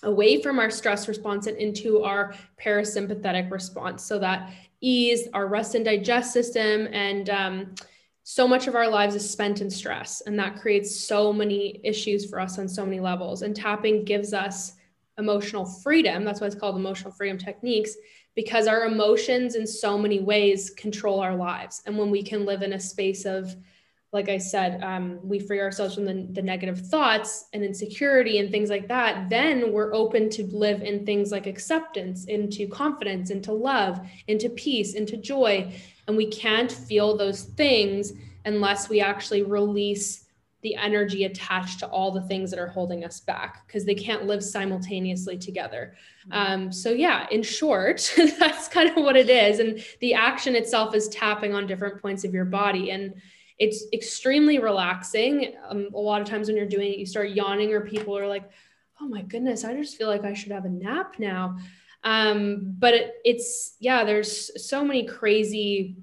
[0.01, 5.75] away from our stress response and into our parasympathetic response so that ease our rest
[5.75, 7.75] and digest system and um,
[8.23, 12.27] so much of our lives is spent in stress and that creates so many issues
[12.27, 14.78] for us on so many levels and tapping gives us
[15.19, 17.95] emotional freedom that's why it's called emotional freedom techniques
[18.35, 22.63] because our emotions in so many ways control our lives and when we can live
[22.63, 23.55] in a space of
[24.11, 28.49] like I said, um, we free ourselves from the, the negative thoughts and insecurity and
[28.49, 33.51] things like that, then we're open to live in things like acceptance, into confidence, into
[33.51, 35.71] love, into peace, into joy.
[36.07, 38.13] And we can't feel those things
[38.45, 40.25] unless we actually release
[40.61, 44.25] the energy attached to all the things that are holding us back because they can't
[44.25, 45.95] live simultaneously together.
[46.29, 46.53] Mm-hmm.
[46.53, 49.59] Um, so, yeah, in short, that's kind of what it is.
[49.59, 52.91] And the action itself is tapping on different points of your body.
[52.91, 53.13] And
[53.57, 55.53] it's extremely relaxing.
[55.67, 58.27] Um, a lot of times when you're doing it, you start yawning, or people are
[58.27, 58.49] like,
[59.01, 61.57] oh my goodness, I just feel like I should have a nap now.
[62.03, 65.97] Um, but it, it's, yeah, there's so many crazy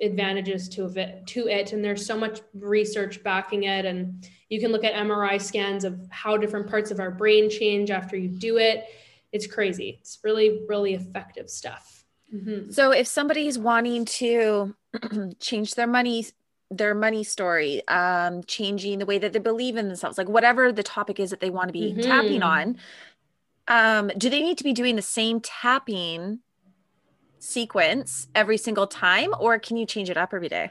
[0.00, 1.72] advantages to it, to it.
[1.72, 3.84] And there's so much research backing it.
[3.84, 7.90] And you can look at MRI scans of how different parts of our brain change
[7.90, 8.84] after you do it.
[9.32, 9.98] It's crazy.
[10.00, 12.04] It's really, really effective stuff.
[12.34, 12.70] Mm-hmm.
[12.70, 14.74] So if somebody's wanting to
[15.40, 16.26] change their money
[16.70, 20.82] their money story, um, changing the way that they believe in themselves, like whatever the
[20.82, 22.00] topic is that they want to be mm-hmm.
[22.00, 22.78] tapping on.
[23.68, 26.40] Um, do they need to be doing the same tapping
[27.42, 30.70] sequence every single time, or can you change it up every day?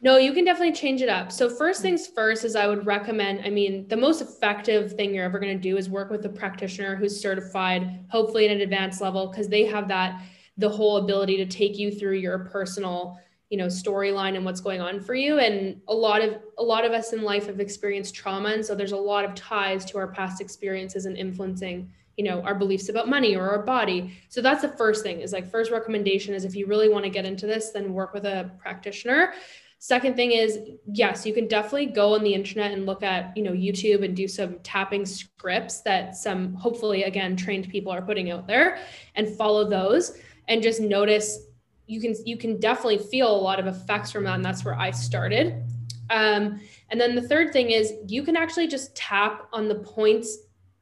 [0.00, 1.30] No, you can definitely change it up.
[1.32, 5.24] So, first things first is I would recommend, I mean, the most effective thing you're
[5.24, 9.00] ever going to do is work with a practitioner who's certified, hopefully at an advanced
[9.00, 10.22] level, because they have that,
[10.56, 13.18] the whole ability to take you through your personal
[13.50, 16.84] you know storyline and what's going on for you and a lot of a lot
[16.84, 19.96] of us in life have experienced trauma and so there's a lot of ties to
[19.96, 24.12] our past experiences and influencing you know our beliefs about money or our body.
[24.28, 27.10] So that's the first thing is like first recommendation is if you really want to
[27.10, 29.32] get into this then work with a practitioner.
[29.78, 30.58] Second thing is
[30.92, 34.16] yes you can definitely go on the internet and look at you know youtube and
[34.16, 38.80] do some tapping scripts that some hopefully again trained people are putting out there
[39.14, 41.46] and follow those and just notice
[41.86, 44.74] you can you can definitely feel a lot of effects from that and that's where
[44.74, 45.62] i started.
[46.10, 50.38] Um, and then the third thing is you can actually just tap on the points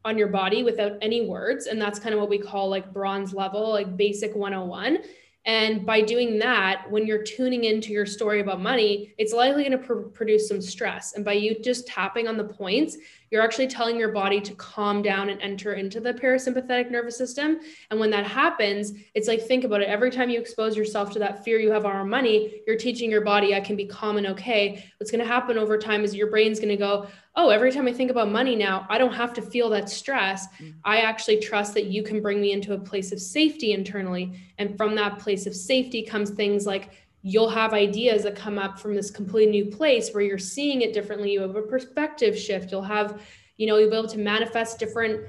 [0.07, 3.35] on your body without any words and that's kind of what we call like bronze
[3.35, 4.99] level like basic 101
[5.47, 9.79] and by doing that, when you're tuning into your story about money, it's likely going
[9.81, 11.13] to pr- produce some stress.
[11.15, 12.97] And by you just tapping on the points,
[13.31, 17.59] you're actually telling your body to calm down and enter into the parasympathetic nervous system.
[17.91, 19.89] And when that happens, it's like, think about it.
[19.89, 23.23] Every time you expose yourself to that fear you have around money, you're teaching your
[23.23, 24.85] body, I can be calm and okay.
[24.99, 27.87] What's going to happen over time is your brain's going to go, oh, every time
[27.87, 30.47] I think about money now, I don't have to feel that stress.
[30.47, 30.71] Mm-hmm.
[30.85, 34.33] I actually trust that you can bring me into a place of safety internally.
[34.59, 36.93] And from that place of safety comes things like
[37.29, 40.93] you'll have ideas that come up from this completely new place where you're seeing it
[40.93, 41.33] differently.
[41.33, 42.71] You have a perspective shift.
[42.71, 43.21] You'll have,
[43.57, 45.27] you know, you'll be able to manifest different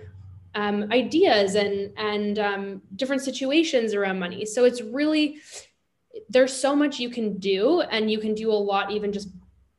[0.54, 4.46] um, ideas and and um, different situations around money.
[4.46, 5.38] So it's really
[6.30, 9.30] there's so much you can do, and you can do a lot even just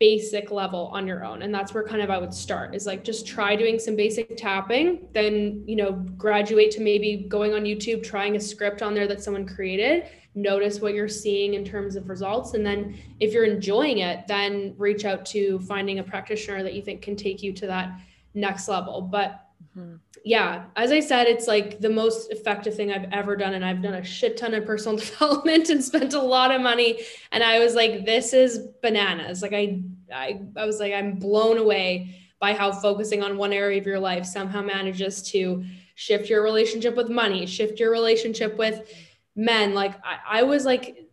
[0.01, 1.43] basic level on your own.
[1.43, 4.37] And that's where kind of i would start is like just try doing some basic
[4.37, 9.09] tapping then you know graduate to maybe going on youtube trying a script on there
[9.09, 10.09] that someone created
[10.39, 12.55] notice what you're seeing in terms of results.
[12.55, 16.83] And then if you're enjoying it then reach out to finding a practitioner that you
[16.83, 18.01] think can take you to that
[18.35, 19.01] next level.
[19.01, 19.48] But
[19.79, 19.97] mm-hmm.
[20.25, 23.83] yeah as i said it's like the most effective thing i've ever done and i've
[23.83, 27.01] done a shit ton of personal development and spent a lot of money
[27.33, 29.81] and i was like this is bananas like i
[30.13, 33.99] i, I was like i'm blown away by how focusing on one area of your
[33.99, 35.65] life somehow manages to
[35.95, 38.93] shift your relationship with money shift your relationship with
[39.35, 41.08] men like I, I was like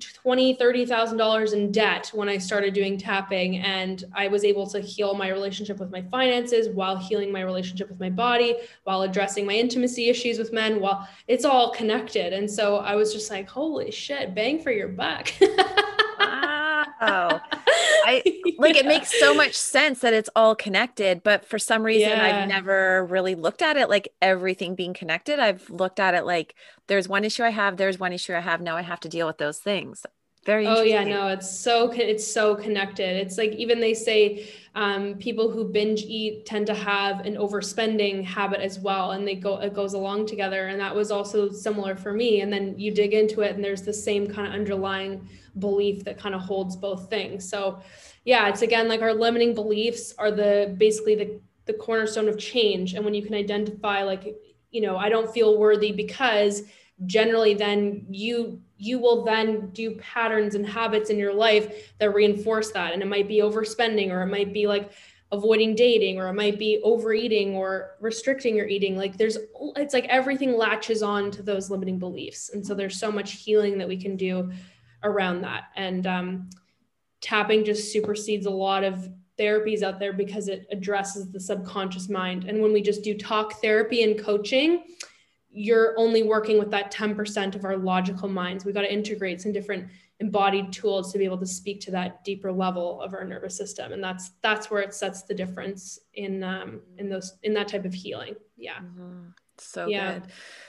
[0.00, 4.66] twenty, thirty thousand dollars in debt when I started doing tapping, and I was able
[4.68, 9.02] to heal my relationship with my finances while healing my relationship with my body, while
[9.02, 10.80] addressing my intimacy issues with men.
[10.80, 14.88] While it's all connected, and so I was just like, "Holy shit, bang for your
[14.88, 15.32] buck!"
[16.20, 17.40] wow.
[18.04, 18.22] I
[18.58, 18.82] like yeah.
[18.82, 22.24] it makes so much sense that it's all connected, but for some reason yeah.
[22.42, 25.38] I've never really looked at it like everything being connected.
[25.38, 26.54] I've looked at it like
[26.86, 29.26] there's one issue I have, there's one issue I have, now I have to deal
[29.26, 30.04] with those things.
[30.46, 33.16] Very Oh yeah, no, it's so it's so connected.
[33.16, 38.24] It's like even they say um, people who binge eat tend to have an overspending
[38.24, 40.68] habit as well, and they go it goes along together.
[40.68, 42.40] And that was also similar for me.
[42.40, 46.18] And then you dig into it, and there's the same kind of underlying belief that
[46.18, 47.48] kind of holds both things.
[47.48, 47.82] So
[48.24, 52.94] yeah, it's again like our limiting beliefs are the basically the the cornerstone of change.
[52.94, 54.34] And when you can identify like,
[54.70, 56.62] you know, I don't feel worthy because
[57.06, 62.70] generally then you you will then do patterns and habits in your life that reinforce
[62.72, 62.94] that.
[62.94, 64.90] And it might be overspending or it might be like
[65.32, 68.96] avoiding dating or it might be overeating or restricting your eating.
[68.96, 69.36] Like there's
[69.76, 72.50] it's like everything latches on to those limiting beliefs.
[72.50, 74.50] And so there's so much healing that we can do
[75.02, 75.64] around that.
[75.76, 76.50] And um,
[77.20, 82.44] tapping just supersedes a lot of therapies out there because it addresses the subconscious mind.
[82.44, 84.84] And when we just do talk therapy and coaching,
[85.50, 88.64] you're only working with that 10% of our logical minds.
[88.64, 89.88] We've got to integrate some different
[90.20, 93.92] embodied tools to be able to speak to that deeper level of our nervous system.
[93.92, 97.84] And that's that's where it sets the difference in um in those in that type
[97.84, 98.36] of healing.
[98.56, 98.78] Yeah.
[98.78, 99.30] Mm-hmm.
[99.58, 100.12] So yeah.
[100.14, 100.22] good.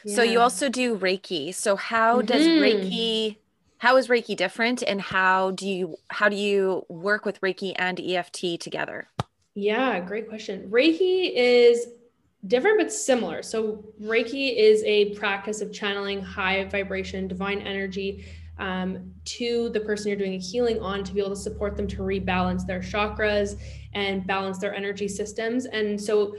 [0.06, 0.16] Yeah.
[0.16, 1.54] So you also do Reiki.
[1.54, 2.28] So how mm-hmm.
[2.28, 3.38] does Reiki
[3.82, 8.00] how is reiki different and how do you how do you work with reiki and
[8.00, 9.08] eft together?
[9.56, 10.70] Yeah great question.
[10.70, 11.88] Reiki is
[12.46, 13.42] different but similar.
[13.42, 18.24] So reiki is a practice of channeling high vibration divine energy
[18.60, 21.88] um, to the person you're doing a healing on to be able to support them
[21.88, 23.60] to rebalance their chakras
[23.94, 25.66] and balance their energy systems.
[25.66, 26.36] And so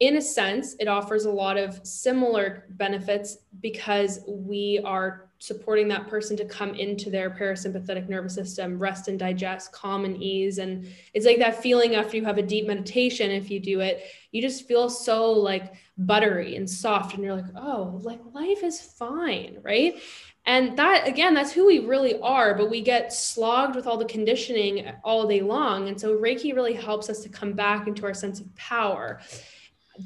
[0.00, 6.06] in a sense, it offers a lot of similar benefits because we are supporting that
[6.06, 10.58] person to come into their parasympathetic nervous system, rest and digest, calm and ease.
[10.58, 14.04] And it's like that feeling after you have a deep meditation, if you do it,
[14.30, 17.14] you just feel so like buttery and soft.
[17.14, 19.58] And you're like, oh, like life is fine.
[19.62, 20.00] Right.
[20.46, 24.04] And that, again, that's who we really are, but we get slogged with all the
[24.04, 25.88] conditioning all day long.
[25.88, 29.20] And so Reiki really helps us to come back into our sense of power.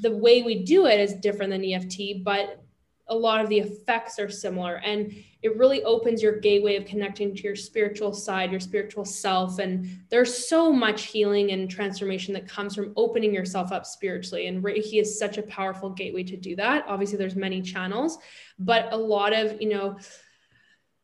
[0.00, 2.62] The way we do it is different than EFT, but
[3.08, 7.34] a lot of the effects are similar and it really opens your gateway of connecting
[7.34, 12.48] to your spiritual side your spiritual self and there's so much healing and transformation that
[12.48, 16.56] comes from opening yourself up spiritually and reiki is such a powerful gateway to do
[16.56, 16.84] that.
[16.88, 18.18] Obviously there's many channels
[18.58, 19.96] but a lot of you know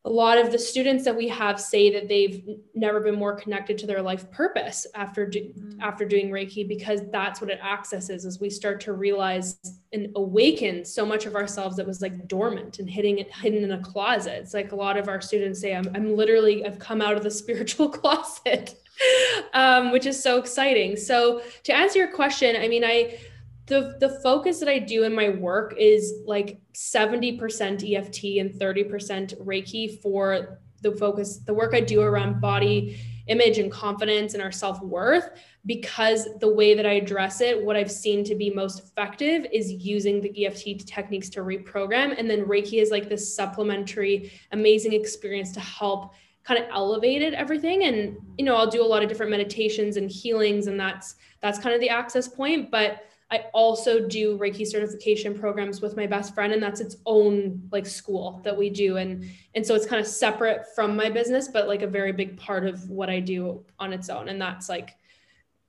[0.04, 3.78] a lot of the students that we have say that they've never been more connected
[3.78, 5.80] to their life purpose after do, mm.
[5.80, 9.58] after doing reiki because that's what it accesses as we start to realize
[9.92, 13.72] and awaken so much of ourselves that was like dormant and hitting it hidden in
[13.72, 17.00] a closet it's like a lot of our students say i'm, I'm literally i've come
[17.00, 18.76] out of the spiritual closet
[19.54, 23.18] um, which is so exciting so to answer your question i mean i
[23.66, 29.40] the the focus that I do in my work is like 70% EFT and 30%
[29.44, 34.50] Reiki for the focus the work I do around body image and confidence and our
[34.50, 35.30] self-worth
[35.64, 39.70] because the way that I address it what I've seen to be most effective is
[39.70, 42.18] using the EFT techniques to reprogram.
[42.18, 47.84] And then Reiki is like this supplementary amazing experience to help kind of elevated everything.
[47.84, 51.60] And you know I'll do a lot of different meditations and healings and that's that's
[51.60, 52.72] kind of the access point.
[52.72, 57.66] But I also do Reiki certification programs with my best friend, and that's its own
[57.72, 58.98] like school that we do.
[58.98, 62.36] And and so it's kind of separate from my business, but like a very big
[62.36, 64.28] part of what I do on its own.
[64.28, 64.90] And that's like,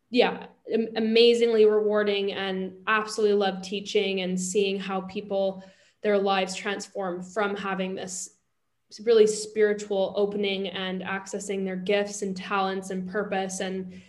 [0.10, 0.48] yeah,
[0.98, 5.64] amazingly rewarding and absolutely love teaching and seeing how people
[6.02, 8.32] their lives transform from having this
[9.06, 14.02] really spiritual opening and accessing their gifts and talents and purpose and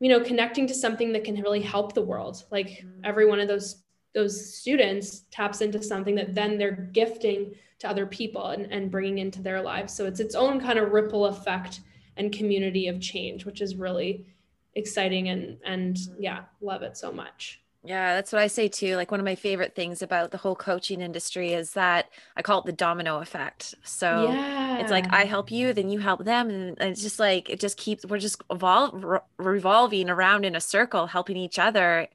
[0.00, 3.00] you know connecting to something that can really help the world like mm-hmm.
[3.04, 3.82] every one of those
[4.14, 9.18] those students taps into something that then they're gifting to other people and, and bringing
[9.18, 11.80] into their lives so it's its own kind of ripple effect
[12.16, 14.26] and community of change which is really
[14.74, 16.22] exciting and and mm-hmm.
[16.22, 18.96] yeah love it so much yeah, that's what I say too.
[18.96, 22.60] Like one of my favorite things about the whole coaching industry is that I call
[22.60, 23.76] it the domino effect.
[23.84, 24.78] So yeah.
[24.78, 27.76] it's like I help you, then you help them, and it's just like it just
[27.76, 32.08] keeps we're just evolve re- revolving around in a circle, helping each other,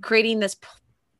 [0.00, 0.56] creating this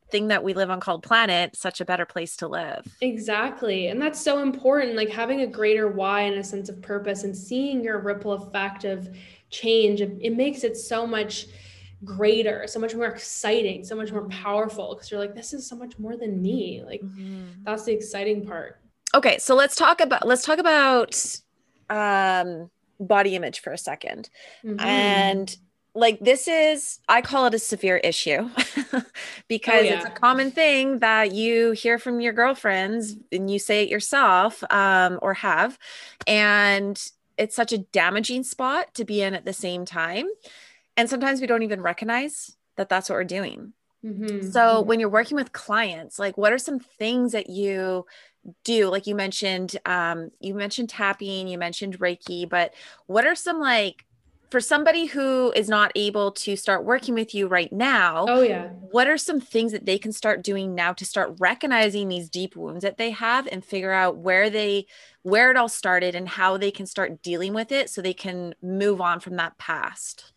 [0.09, 2.87] thing that we live on called planet such a better place to live.
[3.01, 3.87] Exactly.
[3.87, 4.95] And that's so important.
[4.95, 8.85] Like having a greater why and a sense of purpose and seeing your ripple effect
[8.85, 9.09] of
[9.49, 11.47] change, it makes it so much
[12.03, 14.43] greater, so much more exciting, so much more mm-hmm.
[14.43, 16.83] powerful because you're like, this is so much more than me.
[16.85, 17.63] Like mm-hmm.
[17.63, 18.79] that's the exciting part.
[19.15, 19.37] Okay.
[19.39, 21.39] So let's talk about, let's talk about,
[21.89, 22.69] um,
[22.99, 24.29] body image for a 2nd
[24.65, 24.79] mm-hmm.
[24.79, 25.55] And
[25.97, 28.47] like this is i call it a severe issue
[29.47, 29.95] because oh, yeah.
[29.95, 34.63] it's a common thing that you hear from your girlfriends and you say it yourself
[34.69, 35.79] um, or have
[36.27, 40.27] and it's such a damaging spot to be in at the same time
[40.97, 43.73] and sometimes we don't even recognize that that's what we're doing
[44.03, 44.49] mm-hmm.
[44.49, 44.87] so mm-hmm.
[44.87, 48.05] when you're working with clients like what are some things that you
[48.63, 52.73] do like you mentioned um you mentioned tapping you mentioned reiki but
[53.05, 54.05] what are some like
[54.49, 58.69] for somebody who is not able to start working with you right now oh yeah
[58.91, 62.55] what are some things that they can start doing now to start recognizing these deep
[62.55, 64.85] wounds that they have and figure out where they
[65.23, 68.55] where it all started and how they can start dealing with it so they can
[68.61, 70.31] move on from that past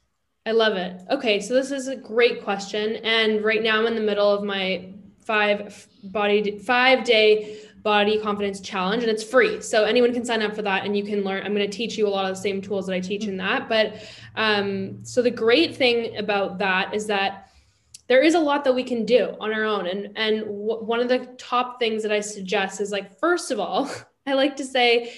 [0.46, 1.00] i love it.
[1.10, 4.42] Okay so this is a great question and right now i'm in the middle of
[4.42, 4.92] my
[5.24, 9.62] five body five day body confidence challenge and it's free.
[9.62, 11.96] So anyone can sign up for that and you can learn i'm going to teach
[11.96, 13.96] you a lot of the same tools that i teach in that but
[14.36, 17.50] um, so the great thing about that is that
[18.06, 21.00] there is a lot that we can do on our own and and w- one
[21.00, 23.90] of the top things that i suggest is like first of all
[24.26, 25.12] i like to say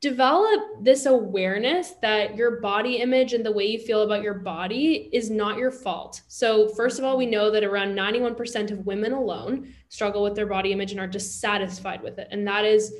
[0.00, 5.10] develop this awareness that your body image and the way you feel about your body
[5.12, 6.22] is not your fault.
[6.28, 10.46] So, first of all, we know that around 91% of women alone struggle with their
[10.46, 12.28] body image and are dissatisfied with it.
[12.30, 12.92] And that is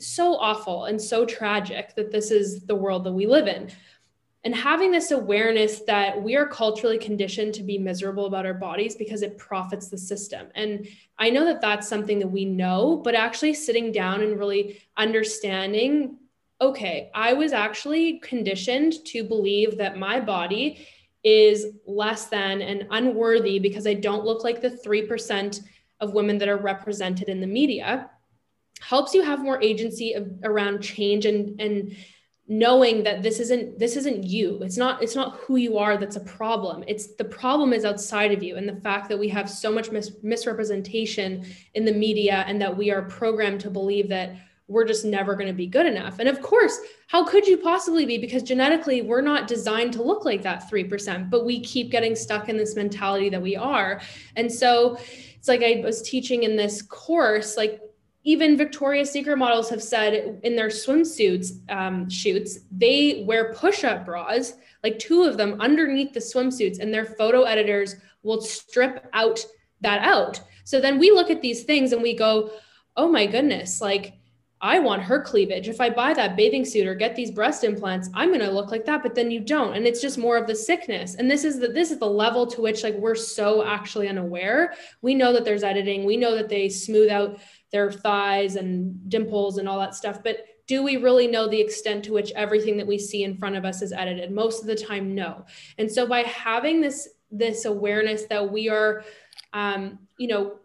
[0.00, 3.70] so awful and so tragic that this is the world that we live in
[4.42, 8.96] and having this awareness that we are culturally conditioned to be miserable about our bodies
[8.96, 10.48] because it profits the system.
[10.54, 10.86] And
[11.18, 16.16] i know that that's something that we know but actually sitting down and really understanding
[16.60, 20.86] okay i was actually conditioned to believe that my body
[21.22, 25.60] is less than and unworthy because i don't look like the 3%
[26.00, 28.10] of women that are represented in the media
[28.80, 31.94] helps you have more agency of, around change and and
[32.50, 34.60] knowing that this isn't this isn't you.
[34.60, 36.82] It's not it's not who you are that's a problem.
[36.88, 38.56] It's the problem is outside of you.
[38.56, 42.76] And the fact that we have so much mis- misrepresentation in the media and that
[42.76, 44.34] we are programmed to believe that
[44.66, 46.18] we're just never going to be good enough.
[46.18, 46.76] And of course
[47.06, 48.18] how could you possibly be?
[48.18, 52.48] Because genetically we're not designed to look like that 3% but we keep getting stuck
[52.48, 54.00] in this mentality that we are.
[54.34, 54.98] And so
[55.38, 57.80] it's like i was teaching in this course like
[58.24, 64.54] even Victoria's Secret models have said in their swimsuits um, shoots, they wear push-up bras,
[64.84, 69.44] like two of them underneath the swimsuits, and their photo editors will strip out
[69.80, 70.40] that out.
[70.64, 72.50] So then we look at these things and we go,
[72.96, 74.20] "Oh my goodness!" Like
[74.62, 75.68] I want her cleavage.
[75.68, 78.70] If I buy that bathing suit or get these breast implants, I'm going to look
[78.70, 79.74] like that, but then you don't.
[79.74, 81.14] And it's just more of the sickness.
[81.14, 84.74] And this is the this is the level to which like we're so actually unaware.
[85.00, 86.04] We know that there's editing.
[86.04, 87.40] We know that they smooth out
[87.72, 90.22] their thighs and dimples and all that stuff.
[90.22, 93.56] But do we really know the extent to which everything that we see in front
[93.56, 94.30] of us is edited?
[94.30, 95.44] Most of the time, no.
[95.78, 99.04] And so by having this this awareness that we are,
[99.52, 100.58] um, you know,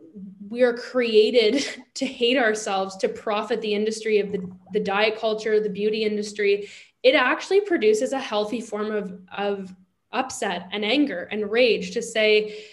[0.49, 5.59] we are created to hate ourselves to profit the industry of the, the diet culture
[5.59, 6.69] the beauty industry
[7.03, 9.75] it actually produces a healthy form of, of
[10.11, 12.65] upset and anger and rage to say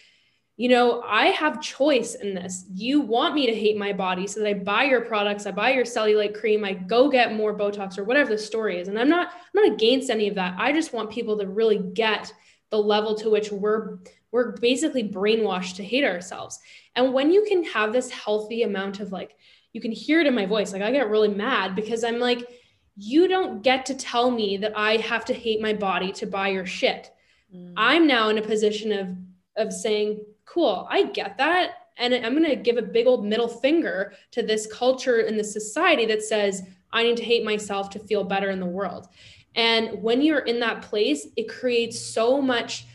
[0.62, 2.66] you know, I have choice in this.
[2.72, 5.72] You want me to hate my body so that I buy your products, I buy
[5.72, 8.86] your cellulite cream, I go get more Botox or whatever the story is.
[8.86, 10.54] And I'm not I'm not against any of that.
[10.56, 12.32] I just want people to really get
[12.70, 13.98] the level to which we're
[14.30, 16.60] we're basically brainwashed to hate ourselves.
[16.94, 19.34] And when you can have this healthy amount of like
[19.72, 22.48] you can hear it in my voice, like I get really mad because I'm like
[22.96, 26.50] you don't get to tell me that I have to hate my body to buy
[26.50, 27.10] your shit.
[27.52, 27.72] Mm.
[27.76, 29.08] I'm now in a position of
[29.56, 31.72] of saying cool, I get that.
[31.98, 35.44] And I'm going to give a big old middle finger to this culture and the
[35.44, 36.62] society that says,
[36.92, 39.08] I need to hate myself to feel better in the world.
[39.54, 42.86] And when you're in that place, it creates so much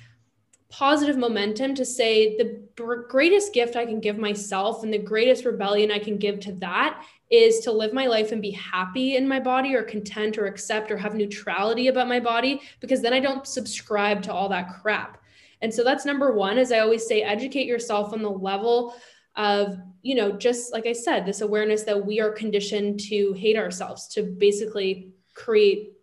[0.70, 2.62] positive momentum to say the
[3.08, 7.04] greatest gift I can give myself and the greatest rebellion I can give to that
[7.30, 10.91] is to live my life and be happy in my body or content or accept
[10.91, 15.22] or have neutrality about my body because then I don't subscribe to all that crap.
[15.62, 18.95] And so that's number one, as I always say, educate yourself on the level
[19.36, 23.58] of, you know, just like I said, this awareness that we are conditioned to hate
[23.58, 25.93] ourselves, to basically create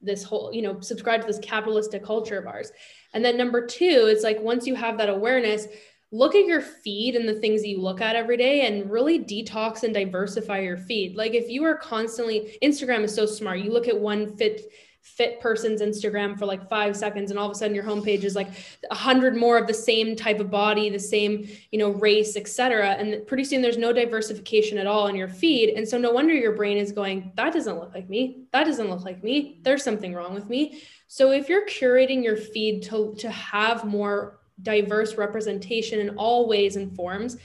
[0.00, 2.72] this whole, you know, subscribe to this capitalistic culture of ours.
[3.12, 5.66] And then number two, it's like once you have that awareness,
[6.12, 9.18] look at your feed and the things that you look at every day and really
[9.18, 11.16] detox and diversify your feed.
[11.16, 13.60] Like if you are constantly Instagram is so smart.
[13.60, 14.62] You look at one fit
[15.02, 18.34] fit person's Instagram for like five seconds, and all of a sudden your homepage is
[18.34, 18.48] like
[18.90, 22.90] a hundred more of the same type of body, the same, you know, race, etc.
[22.92, 25.70] And pretty soon there's no diversification at all in your feed.
[25.70, 28.44] And so no wonder your brain is going, that doesn't look like me.
[28.52, 29.58] That doesn't look like me.
[29.62, 30.82] There's something wrong with me.
[31.08, 36.76] So if you're curating your feed to, to have more diverse representation in all ways
[36.76, 37.36] and forms,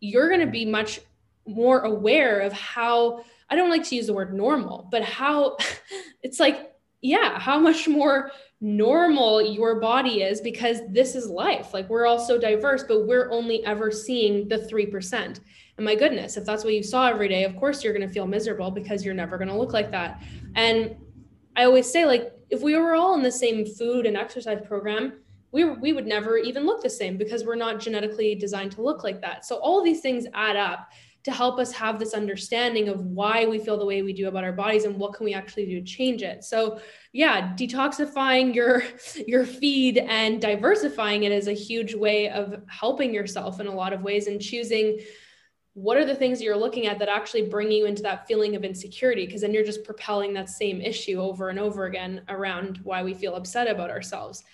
[0.00, 1.00] you're going to be much
[1.46, 5.56] more aware of how I don't like to use the word normal, but how
[6.22, 6.72] it's like
[7.02, 8.30] yeah, how much more
[8.60, 11.74] normal your body is because this is life.
[11.74, 15.40] Like we're all so diverse, but we're only ever seeing the 3%.
[15.76, 18.12] And my goodness, if that's what you saw every day, of course you're going to
[18.12, 20.22] feel miserable because you're never going to look like that.
[20.54, 20.96] And
[21.54, 25.14] I always say, like, if we were all in the same food and exercise program,
[25.52, 29.04] we, we would never even look the same because we're not genetically designed to look
[29.04, 29.44] like that.
[29.44, 30.90] So all these things add up
[31.26, 34.44] to help us have this understanding of why we feel the way we do about
[34.44, 36.44] our bodies and what can we actually do to change it.
[36.44, 36.80] So
[37.16, 38.82] yeah detoxifying your
[39.26, 43.94] your feed and diversifying it is a huge way of helping yourself in a lot
[43.94, 45.00] of ways and choosing
[45.72, 48.64] what are the things you're looking at that actually bring you into that feeling of
[48.64, 53.02] insecurity because then you're just propelling that same issue over and over again around why
[53.02, 54.44] we feel upset about ourselves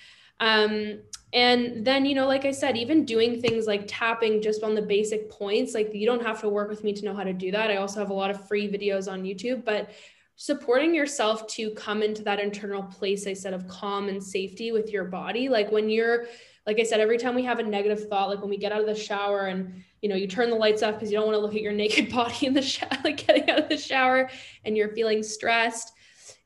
[0.43, 0.99] um,
[1.33, 4.83] and then, you know, like I said, even doing things like tapping just on the
[4.83, 7.53] basic points, like you don't have to work with me to know how to do
[7.53, 7.71] that.
[7.71, 9.91] I also have a lot of free videos on YouTube, but
[10.35, 14.91] supporting yourself to come into that internal place, I said, of calm and safety with
[14.91, 15.49] your body.
[15.49, 16.27] Like when you're,
[16.67, 18.81] like I said, every time we have a negative thought, like when we get out
[18.81, 21.37] of the shower and you know you turn the lights off because you don't want
[21.37, 24.29] to look at your naked body in the shower, like getting out of the shower,
[24.65, 25.92] and you're feeling stressed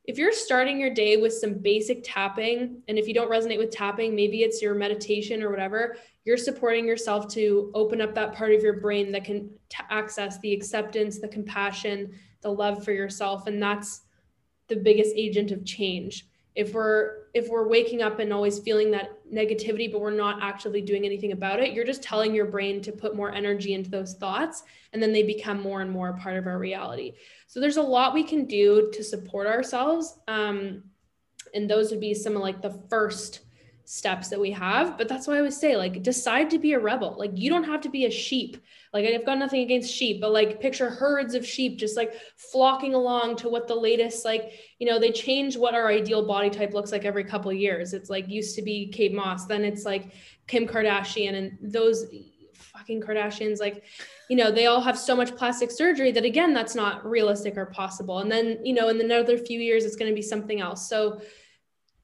[0.06, 3.70] if you're starting your day with some basic tapping, and if you don't resonate with
[3.70, 8.52] tapping, maybe it's your meditation or whatever, you're supporting yourself to open up that part
[8.52, 13.48] of your brain that can t- access the acceptance, the compassion, the love for yourself.
[13.48, 14.02] And that's
[14.68, 19.15] the biggest agent of change if we're if we're waking up and always feeling that
[19.32, 21.72] negativity but we're not actually doing anything about it.
[21.72, 24.62] You're just telling your brain to put more energy into those thoughts
[24.92, 27.12] and then they become more and more a part of our reality.
[27.46, 30.84] So there's a lot we can do to support ourselves um,
[31.54, 33.40] and those would be some of like the first
[33.88, 36.78] steps that we have but that's why i always say like decide to be a
[36.78, 37.14] rebel.
[37.16, 38.56] Like you don't have to be a sheep.
[38.92, 42.94] Like i've got nothing against sheep but like picture herds of sheep just like flocking
[42.94, 46.74] along to what the latest like you know they change what our ideal body type
[46.74, 47.94] looks like every couple years.
[47.94, 50.12] It's like used to be kate moss then it's like
[50.48, 52.06] kim kardashian and those
[52.54, 53.84] fucking kardashians like
[54.28, 57.66] you know they all have so much plastic surgery that again that's not realistic or
[57.66, 58.18] possible.
[58.18, 60.88] And then you know in another few years it's going to be something else.
[60.88, 61.20] So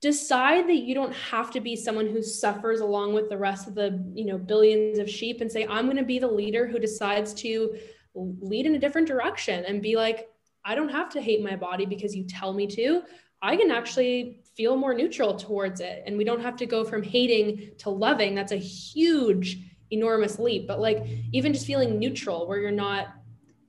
[0.02, 3.74] decide that you don't have to be someone who suffers along with the rest of
[3.74, 6.78] the you know billions of sheep and say i'm going to be the leader who
[6.78, 7.74] decides to
[8.14, 10.28] lead in a different direction and be like
[10.64, 13.02] i don't have to hate my body because you tell me to.
[13.44, 16.04] I can actually feel more neutral towards it.
[16.06, 18.36] And we don't have to go from hating to loving.
[18.36, 19.58] That's a huge
[19.90, 20.68] enormous leap.
[20.68, 23.08] But like even just feeling neutral where you're not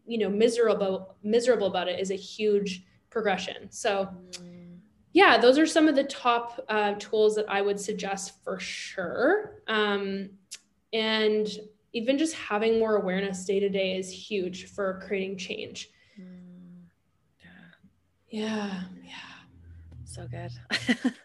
[0.06, 3.72] you know miserable miserable about it is a huge progression.
[3.72, 4.53] So mm
[5.14, 9.62] yeah, those are some of the top uh, tools that I would suggest for sure.
[9.68, 10.32] Um,
[10.92, 11.48] and
[11.94, 15.90] even just having more awareness day to day is huge for creating change.
[16.20, 16.88] Mm,
[17.40, 17.50] yeah.
[18.30, 18.82] Yeah.
[19.04, 19.14] Yeah.
[20.06, 20.52] So good.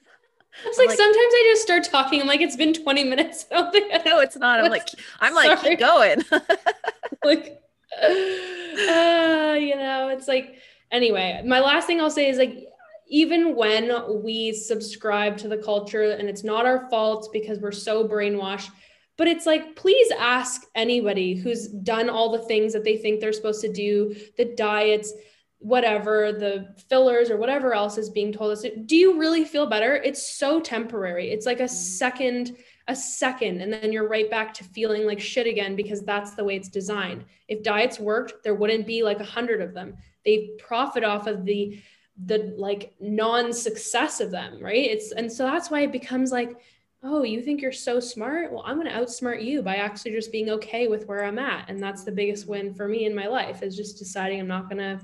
[0.64, 2.20] It's like, like, sometimes I just start talking.
[2.20, 3.46] I'm like, it's been 20 minutes.
[3.50, 4.58] I don't think I no, it's not.
[4.58, 4.88] I'm like,
[5.20, 6.22] I'm like, keep going.
[7.24, 7.60] like,
[8.02, 10.56] uh, you know, it's like,
[10.90, 12.67] anyway, my last thing I'll say is like,
[13.08, 18.06] even when we subscribe to the culture and it's not our fault because we're so
[18.06, 18.70] brainwashed
[19.16, 23.32] but it's like please ask anybody who's done all the things that they think they're
[23.32, 25.12] supposed to do the diets
[25.60, 28.64] whatever the fillers or whatever else is being told us.
[28.86, 29.96] Do you really feel better?
[29.96, 31.30] It's so temporary.
[31.30, 31.74] It's like a mm-hmm.
[31.74, 32.56] second
[32.90, 36.44] a second and then you're right back to feeling like shit again because that's the
[36.44, 37.22] way it's designed.
[37.46, 39.96] If diets worked there wouldn't be like a hundred of them.
[40.24, 41.78] They profit off of the
[42.26, 44.90] the like non-success of them right?
[44.90, 46.56] It's and so that's why it becomes like
[47.04, 48.52] oh you think you're so smart?
[48.52, 51.68] Well i'm going to outsmart you by actually just being okay with where i'm at.
[51.68, 54.68] And that's the biggest win for me in my life is just deciding i'm not
[54.68, 55.00] going to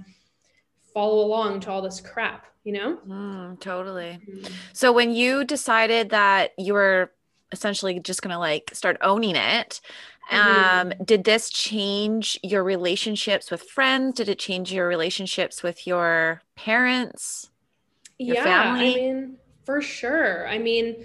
[0.93, 2.99] follow along to all this crap you know?
[3.07, 4.19] Mm, totally.
[4.27, 4.53] Mm-hmm.
[4.73, 7.13] so when you decided that you were
[7.53, 9.81] essentially just going to like start owning it
[10.31, 10.93] Mm-hmm.
[10.93, 14.15] Um, did this change your relationships with friends?
[14.15, 17.51] Did it change your relationships with your parents?
[18.19, 18.93] Your yeah, family?
[18.93, 20.49] I mean, for sure.
[20.49, 21.05] I mean,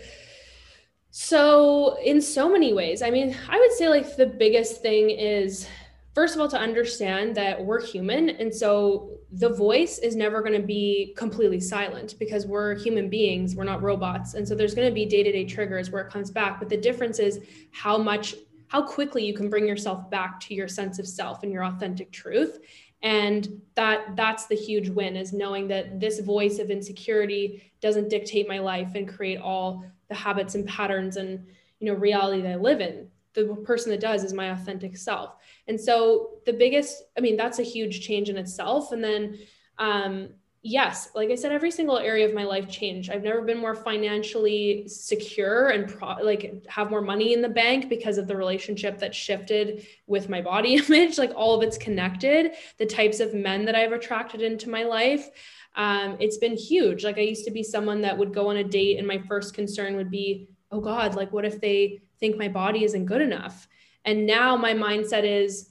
[1.12, 5.68] So, in so many ways, I mean, I would say like the biggest thing is
[6.14, 10.60] first of all to understand that we're human and so the voice is never going
[10.60, 14.88] to be completely silent because we're human beings we're not robots and so there's going
[14.88, 17.40] to be day-to-day triggers where it comes back but the difference is
[17.72, 18.36] how much
[18.70, 22.12] how quickly you can bring yourself back to your sense of self and your authentic
[22.12, 22.60] truth
[23.02, 28.48] and that that's the huge win is knowing that this voice of insecurity doesn't dictate
[28.48, 31.46] my life and create all the habits and patterns and
[31.80, 35.36] you know reality that i live in the person that does is my authentic self.
[35.68, 38.92] And so the biggest, I mean, that's a huge change in itself.
[38.92, 39.38] And then,
[39.78, 40.30] um,
[40.62, 43.10] yes, like I said, every single area of my life changed.
[43.10, 47.90] I've never been more financially secure and pro- like have more money in the bank
[47.90, 51.18] because of the relationship that shifted with my body image.
[51.18, 52.52] Like all of it's connected.
[52.78, 55.30] The types of men that I've attracted into my life.
[55.76, 57.04] Um, it's been huge.
[57.04, 59.54] Like I used to be someone that would go on a date, and my first
[59.54, 63.68] concern would be, oh God, like what if they think my body isn't good enough.
[64.04, 65.70] And now my mindset is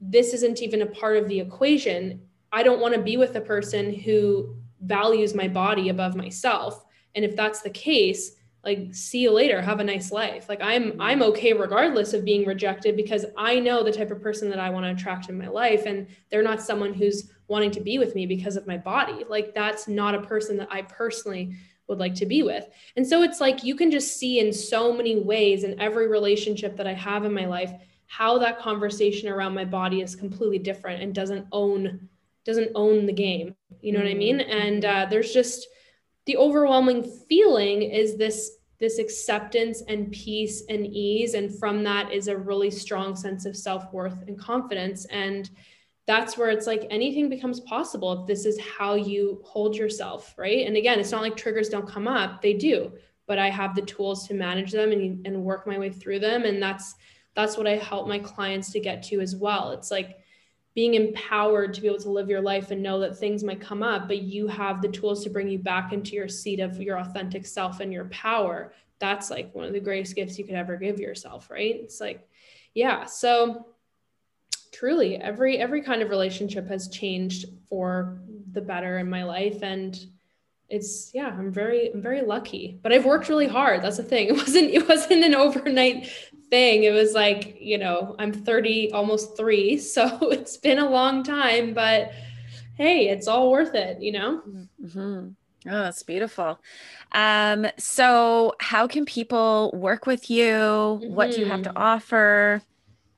[0.00, 2.20] this isn't even a part of the equation.
[2.54, 6.84] I don't want to be with a person who values my body above myself.
[7.16, 10.48] And if that's the case, like see you later, have a nice life.
[10.48, 11.02] Like I'm mm-hmm.
[11.02, 14.70] I'm okay regardless of being rejected because I know the type of person that I
[14.70, 18.14] want to attract in my life and they're not someone who's wanting to be with
[18.14, 19.24] me because of my body.
[19.28, 21.56] Like that's not a person that I personally
[21.88, 22.66] would like to be with.
[22.96, 26.76] And so it's like you can just see in so many ways in every relationship
[26.76, 27.72] that I have in my life
[28.06, 32.08] how that conversation around my body is completely different and doesn't own
[32.44, 33.54] doesn't own the game.
[33.80, 34.38] You know what I mean?
[34.38, 34.50] Mm-hmm.
[34.50, 35.66] And uh, there's just
[36.26, 42.28] the overwhelming feeling is this this acceptance and peace and ease and from that is
[42.28, 45.48] a really strong sense of self-worth and confidence and
[46.06, 50.66] that's where it's like anything becomes possible if this is how you hold yourself, right?
[50.66, 52.92] And again, it's not like triggers don't come up, they do,
[53.26, 56.44] but I have the tools to manage them and, and work my way through them.
[56.44, 56.94] And that's
[57.34, 59.72] that's what I help my clients to get to as well.
[59.72, 60.18] It's like
[60.74, 63.82] being empowered to be able to live your life and know that things might come
[63.82, 66.98] up, but you have the tools to bring you back into your seat of your
[66.98, 68.72] authentic self and your power.
[68.98, 71.76] That's like one of the greatest gifts you could ever give yourself, right?
[71.76, 72.28] It's like,
[72.74, 73.04] yeah.
[73.04, 73.66] So
[74.74, 78.18] truly every every kind of relationship has changed for
[78.52, 80.06] the better in my life and
[80.68, 84.26] it's yeah i'm very i'm very lucky but i've worked really hard that's the thing
[84.28, 86.10] it wasn't it wasn't an overnight
[86.54, 91.24] thing it was like you know i'm 30 almost 3 so it's been a long
[91.24, 92.12] time but
[92.76, 94.40] hey it's all worth it you know
[94.80, 95.30] mm-hmm.
[95.66, 96.60] Oh, that's beautiful.
[97.12, 100.52] Um, so how can people work with you?
[100.52, 101.14] Mm-hmm.
[101.14, 101.78] What do you have to mm-hmm.
[101.78, 102.60] offer?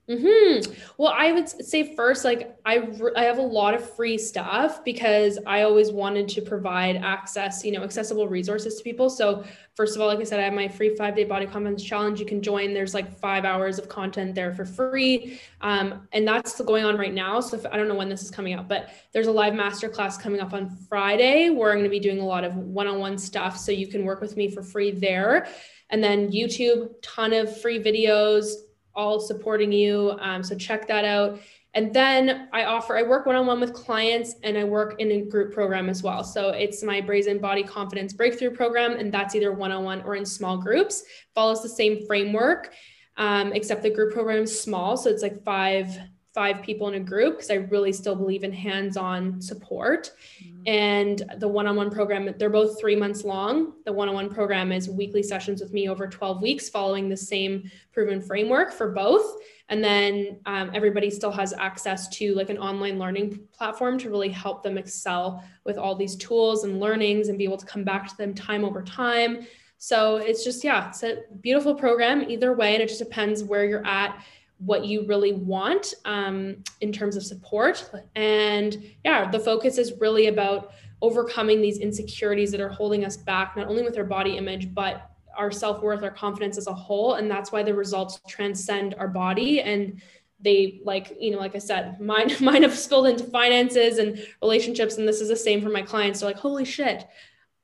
[0.09, 0.73] Mm-hmm.
[0.99, 5.37] Well, I would say first, like I, I have a lot of free stuff because
[5.49, 9.11] I always wanted to provide access, you know, accessible resources to people.
[9.11, 9.43] So
[9.75, 12.21] first of all, like I said, I have my free five day body confidence challenge.
[12.21, 12.73] You can join.
[12.73, 17.13] There's like five hours of content there for free, um, and that's going on right
[17.13, 17.41] now.
[17.41, 20.21] So if, I don't know when this is coming out, but there's a live masterclass
[20.21, 23.01] coming up on Friday where I'm going to be doing a lot of one on
[23.01, 23.59] one stuff.
[23.59, 25.49] So you can work with me for free there.
[25.91, 28.53] And then YouTube, ton of free videos,
[28.97, 30.17] all supporting you.
[30.21, 31.39] Um, so check that out.
[31.75, 35.13] And then I offer, I work one on one with clients and I work in
[35.13, 36.25] a group program as well.
[36.25, 40.17] So it's my Brazen Body Confidence Breakthrough Program, and that's either one on one or
[40.17, 41.05] in small groups.
[41.35, 42.73] Follows the same framework,
[43.19, 44.97] um, except the group program is small.
[44.97, 45.95] So it's like five
[46.37, 50.13] five people in a group because I really still believe in hands-on support.
[50.39, 50.63] Mm-hmm.
[50.67, 53.73] And the one-on-one program, they're both three months long.
[53.87, 58.21] The one-on-one program is weekly sessions with me over 12 weeks, following the same proven
[58.21, 59.37] framework for both.
[59.71, 64.29] And then um, everybody still has access to like an online learning platform to really
[64.29, 68.09] help them excel with all these tools and learnings and be able to come back
[68.09, 69.47] to them time over time.
[69.79, 72.75] So it's just, yeah, it's a beautiful program either way.
[72.75, 74.23] And it just depends where you're at
[74.59, 77.91] what you really want um, in terms of support.
[78.15, 83.57] And yeah, the focus is really about overcoming these insecurities that are holding us back,
[83.57, 87.15] not only with our body image, but our self worth, our confidence as a whole.
[87.15, 89.61] And that's why the results transcend our body.
[89.61, 90.01] And
[90.41, 94.99] they like you know like i said mine mine have spilled into finances and relationships
[94.99, 97.07] and this is the same for my clients they're like holy shit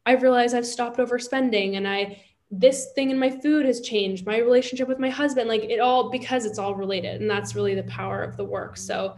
[0.06, 2.18] i realize i've stopped overspending and i
[2.54, 6.10] this thing in my food has changed my relationship with my husband like it all
[6.10, 8.76] because it's all related and that's really the power of the work.
[8.76, 9.16] So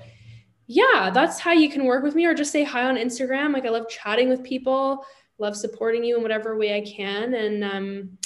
[0.67, 3.53] yeah that's how you can work with me or just say hi on instagram.
[3.53, 5.05] Like i love chatting with people
[5.39, 8.19] love supporting you in whatever way i can and um,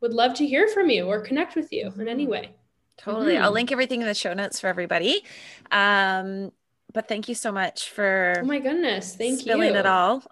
[0.00, 2.50] would love to hear from you or connect with you in any way.
[2.96, 3.34] Totally.
[3.34, 3.44] Mm-hmm.
[3.44, 5.22] i'll link everything in the show notes for everybody.
[5.70, 6.52] Um,
[6.94, 9.68] but thank you so much for oh my goodness thank spilling you.
[9.68, 10.22] spilling it all.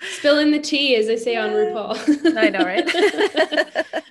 [0.18, 1.96] Spilling the tea as they say on rupaul.
[2.36, 2.84] I know right?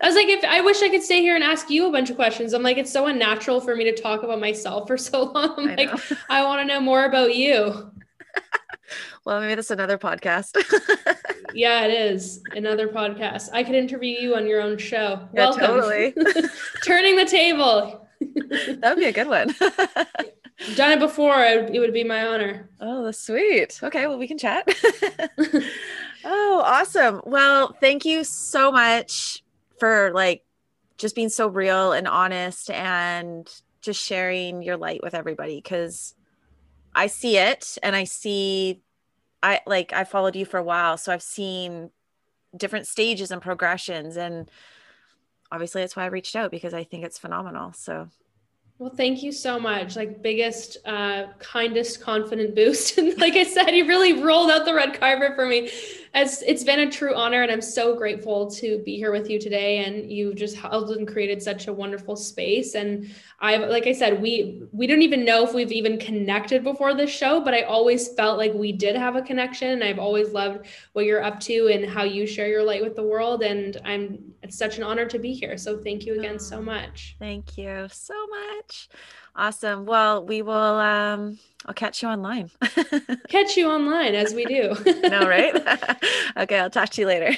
[0.02, 2.10] I was like if i wish i could stay here and ask you a bunch
[2.10, 2.54] of questions.
[2.54, 5.54] I'm like it's so unnatural for me to talk about myself for so long.
[5.58, 6.18] I'm I like know.
[6.30, 7.92] i want to know more about you.
[9.24, 10.58] Well maybe that's another podcast.
[11.54, 12.42] Yeah it is.
[12.56, 13.50] Another podcast.
[13.54, 15.28] I could interview you on your own show.
[15.34, 15.66] Yeah, welcome.
[15.66, 16.14] totally.
[16.86, 18.08] Turning the table.
[18.20, 19.56] That would be a good one
[20.76, 21.44] done it before.
[21.44, 22.70] It would be my honor.
[22.80, 23.80] Oh, that's sweet.
[23.82, 24.68] Okay, well, we can chat.
[26.26, 27.22] oh, awesome.
[27.26, 29.44] Well, thank you so much
[29.80, 30.44] for like
[30.98, 33.50] just being so real and honest and
[33.82, 36.16] just sharing your light with everybody because
[36.96, 38.82] I see it and I see
[39.44, 41.92] I like I followed you for a while so I've seen
[42.56, 44.50] different stages and progressions and
[45.52, 48.10] obviously that's why I reached out because I think it's phenomenal so
[48.80, 49.96] well, thank you so much.
[49.96, 52.98] Like biggest, uh, kindest, confident boost.
[52.98, 55.72] And like I said, you really rolled out the red carpet for me.
[56.20, 59.86] It's been a true honor, and I'm so grateful to be here with you today.
[59.86, 62.74] And you've just held and created such a wonderful space.
[62.74, 66.96] And I've, like I said, we we don't even know if we've even connected before
[66.96, 69.70] this show, but I always felt like we did have a connection.
[69.70, 72.96] And I've always loved what you're up to and how you share your light with
[72.96, 73.44] the world.
[73.44, 75.58] And I'm it's such an honor to be here.
[75.58, 77.16] So thank you again so much.
[77.20, 78.90] Thank you so much.
[79.36, 79.86] Awesome.
[79.86, 81.38] Well, we will um
[81.68, 82.50] I'll catch you online.
[83.28, 84.74] catch you online as we do.
[85.10, 85.54] no, right?
[86.38, 87.36] okay, I'll talk to you later.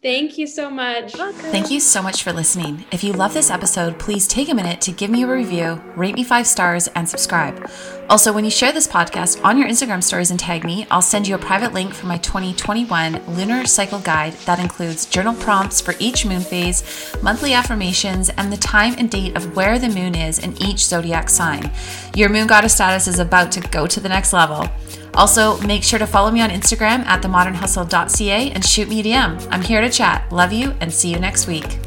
[0.00, 1.12] Thank you so much.
[1.12, 2.84] Thank you so much for listening.
[2.92, 6.14] If you love this episode, please take a minute to give me a review, rate
[6.14, 7.68] me five stars, and subscribe.
[8.08, 11.26] Also, when you share this podcast on your Instagram stories and tag me, I'll send
[11.26, 15.94] you a private link for my 2021 lunar cycle guide that includes journal prompts for
[15.98, 20.38] each moon phase, monthly affirmations, and the time and date of where the moon is
[20.38, 21.70] in each zodiac sign.
[22.18, 24.68] Your moon goddess status is about to go to the next level.
[25.14, 29.48] Also, make sure to follow me on Instagram at themodernhustle.ca and shoot me a DM.
[29.52, 30.32] I'm here to chat.
[30.32, 31.78] Love you and see you next week.